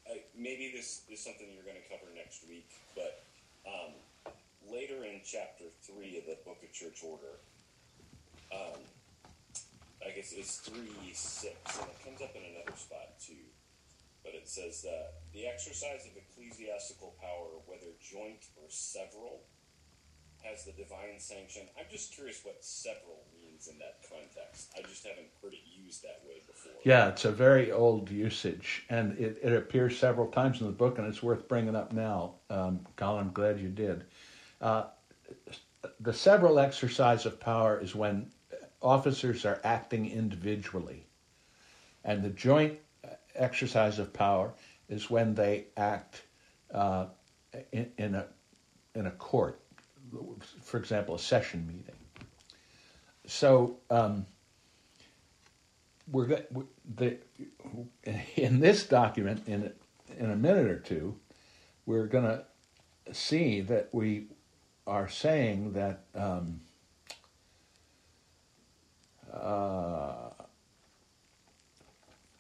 [0.10, 3.24] I, maybe this is something you're going to cover next week, but
[3.66, 3.94] um,
[4.70, 7.38] later in chapter three of the Book of Church Order,
[8.52, 8.82] um,
[10.06, 13.50] I guess it's three six, and it comes up in another spot too.
[14.24, 19.42] But it says that the exercise of ecclesiastical power, whether joint or several,
[20.44, 21.64] has the divine sanction.
[21.78, 24.72] I'm just curious what several means in that context.
[24.78, 26.72] I just haven't heard it used that way before.
[26.84, 30.98] Yeah, it's a very old usage, and it, it appears several times in the book,
[30.98, 32.36] and it's worth bringing up now.
[32.50, 34.06] Um, Colin, I'm glad you did.
[34.62, 34.86] Uh,
[36.00, 38.30] the several exercise of power is when
[38.82, 41.06] officers are acting individually,
[42.04, 42.80] and the joint
[43.36, 44.54] exercise of power
[44.90, 46.24] is when they act
[46.74, 47.08] uh,
[47.72, 48.26] in, in a
[48.96, 49.60] in a court,
[50.62, 51.96] for example, a session meeting.
[53.26, 53.78] So.
[53.90, 54.26] Um,
[56.12, 56.44] we're
[56.96, 57.18] the,
[58.36, 59.72] in this document in
[60.18, 61.16] in a minute or two,
[61.86, 62.44] we're going to
[63.14, 64.28] see that we
[64.88, 66.62] are saying that um,
[69.34, 70.30] uh,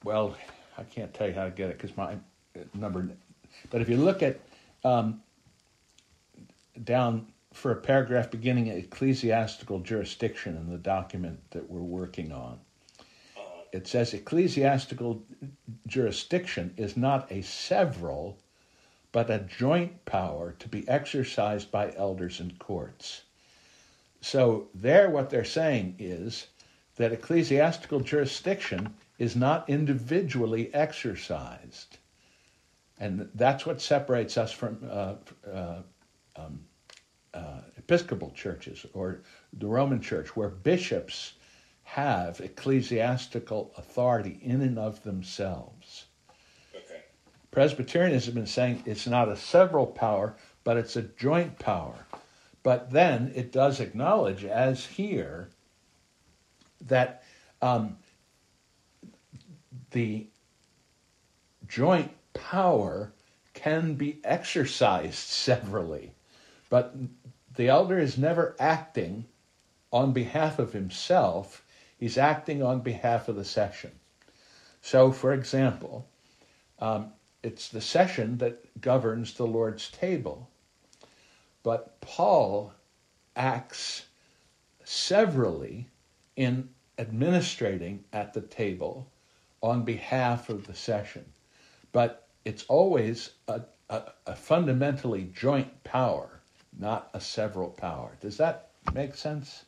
[0.04, 0.36] well,
[0.78, 2.16] I can't tell you how to get it because my
[2.74, 3.08] number.
[3.70, 4.40] But if you look at
[4.84, 5.22] um,
[6.84, 12.60] down for a paragraph beginning ecclesiastical jurisdiction in the document that we're working on
[13.72, 15.24] it says ecclesiastical
[15.86, 18.40] jurisdiction is not a several,
[19.12, 23.24] but a joint power to be exercised by elders and courts.
[24.22, 26.48] So, there, what they're saying is
[27.00, 31.98] that ecclesiastical jurisdiction is not individually exercised.
[33.00, 35.16] And that's what separates us from uh,
[35.50, 35.82] uh,
[36.36, 36.60] um,
[37.34, 39.22] uh, Episcopal churches or
[39.54, 41.36] the Roman Church, where bishops
[41.84, 46.04] have ecclesiastical authority in and of themselves.
[46.76, 47.04] Okay.
[47.50, 50.36] Presbyterians have been saying it's not a several power,
[50.66, 51.96] but it's a joint power.
[52.62, 55.48] But then it does acknowledge, as here,
[56.88, 57.24] that
[57.62, 57.98] um,
[59.92, 60.28] the
[61.68, 63.12] joint power
[63.54, 66.14] can be exercised severally,
[66.70, 66.96] but
[67.56, 69.26] the elder is never acting
[69.92, 71.64] on behalf of himself
[72.00, 73.92] He's acting on behalf of the session.
[74.82, 76.08] So, for example,
[76.80, 77.12] um,
[77.44, 80.50] it's the session that governs the Lord's table.
[81.62, 82.72] But Paul
[83.36, 84.06] acts
[84.86, 85.88] severally
[86.40, 89.12] in administrating at the table
[89.62, 91.26] on behalf of the session.
[91.92, 96.40] But it's always a, a, a fundamentally joint power,
[96.80, 98.18] not a several power.
[98.22, 99.66] Does that make sense?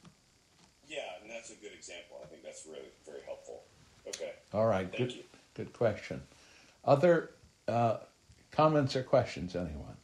[0.88, 2.22] Yeah, and that's a good example.
[2.24, 3.64] I think that's really very helpful.
[4.08, 4.32] Okay.
[4.54, 4.90] All right.
[4.90, 5.24] Thank good, you.
[5.56, 6.22] good question.
[6.86, 7.32] Other
[7.68, 7.98] uh,
[8.52, 9.98] comments or questions, anyone?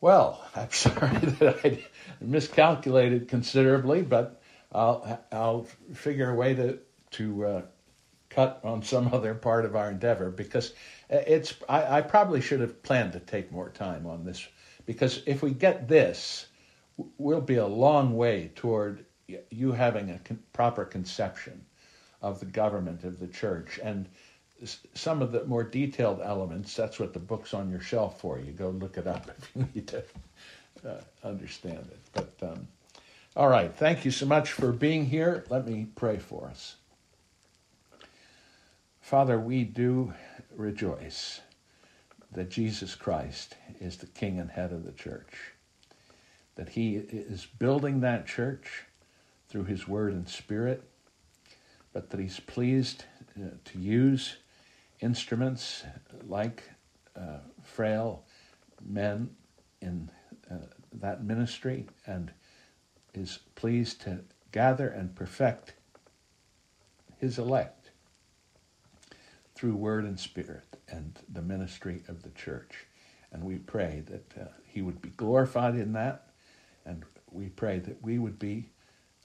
[0.00, 1.84] Well, I'm sorry that I
[2.20, 4.40] miscalculated considerably, but
[4.72, 6.78] I'll I'll figure a way to
[7.12, 7.62] to uh,
[8.30, 10.74] cut on some other part of our endeavor because
[11.08, 14.46] it's I, I probably should have planned to take more time on this
[14.86, 16.46] because if we get this,
[17.18, 19.04] we'll be a long way toward
[19.50, 21.64] you having a con- proper conception
[22.22, 23.78] of the government of the church.
[23.82, 24.08] And
[24.94, 28.38] some of the more detailed elements that's what the book's on your shelf for.
[28.38, 30.02] You go look it up if you need to
[30.86, 32.00] uh, understand it.
[32.12, 32.68] But um,
[33.36, 33.74] all right.
[33.74, 35.44] Thank you so much for being here.
[35.48, 36.76] Let me pray for us.
[39.00, 40.12] Father we do
[40.54, 41.40] rejoice
[42.32, 45.54] that jesus christ is the king and head of the church
[46.58, 48.82] that he is building that church
[49.48, 50.82] through his word and spirit,
[51.92, 53.04] but that he's pleased
[53.40, 54.36] uh, to use
[55.00, 55.84] instruments
[56.26, 56.62] like
[57.16, 58.24] uh, frail
[58.84, 59.30] men
[59.80, 60.10] in
[60.50, 60.56] uh,
[60.92, 62.32] that ministry and
[63.14, 64.20] is pleased to
[64.52, 65.74] gather and perfect
[67.18, 67.90] his elect
[69.54, 72.86] through word and spirit and the ministry of the church.
[73.32, 76.30] And we pray that uh, he would be glorified in that,
[76.86, 78.70] and we pray that we would be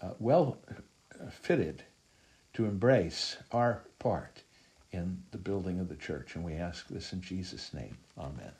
[0.02, 0.58] uh, well
[1.32, 1.84] fitted
[2.54, 4.44] to embrace our part
[4.94, 6.36] in the building of the church.
[6.36, 7.98] And we ask this in Jesus' name.
[8.18, 8.52] Amen.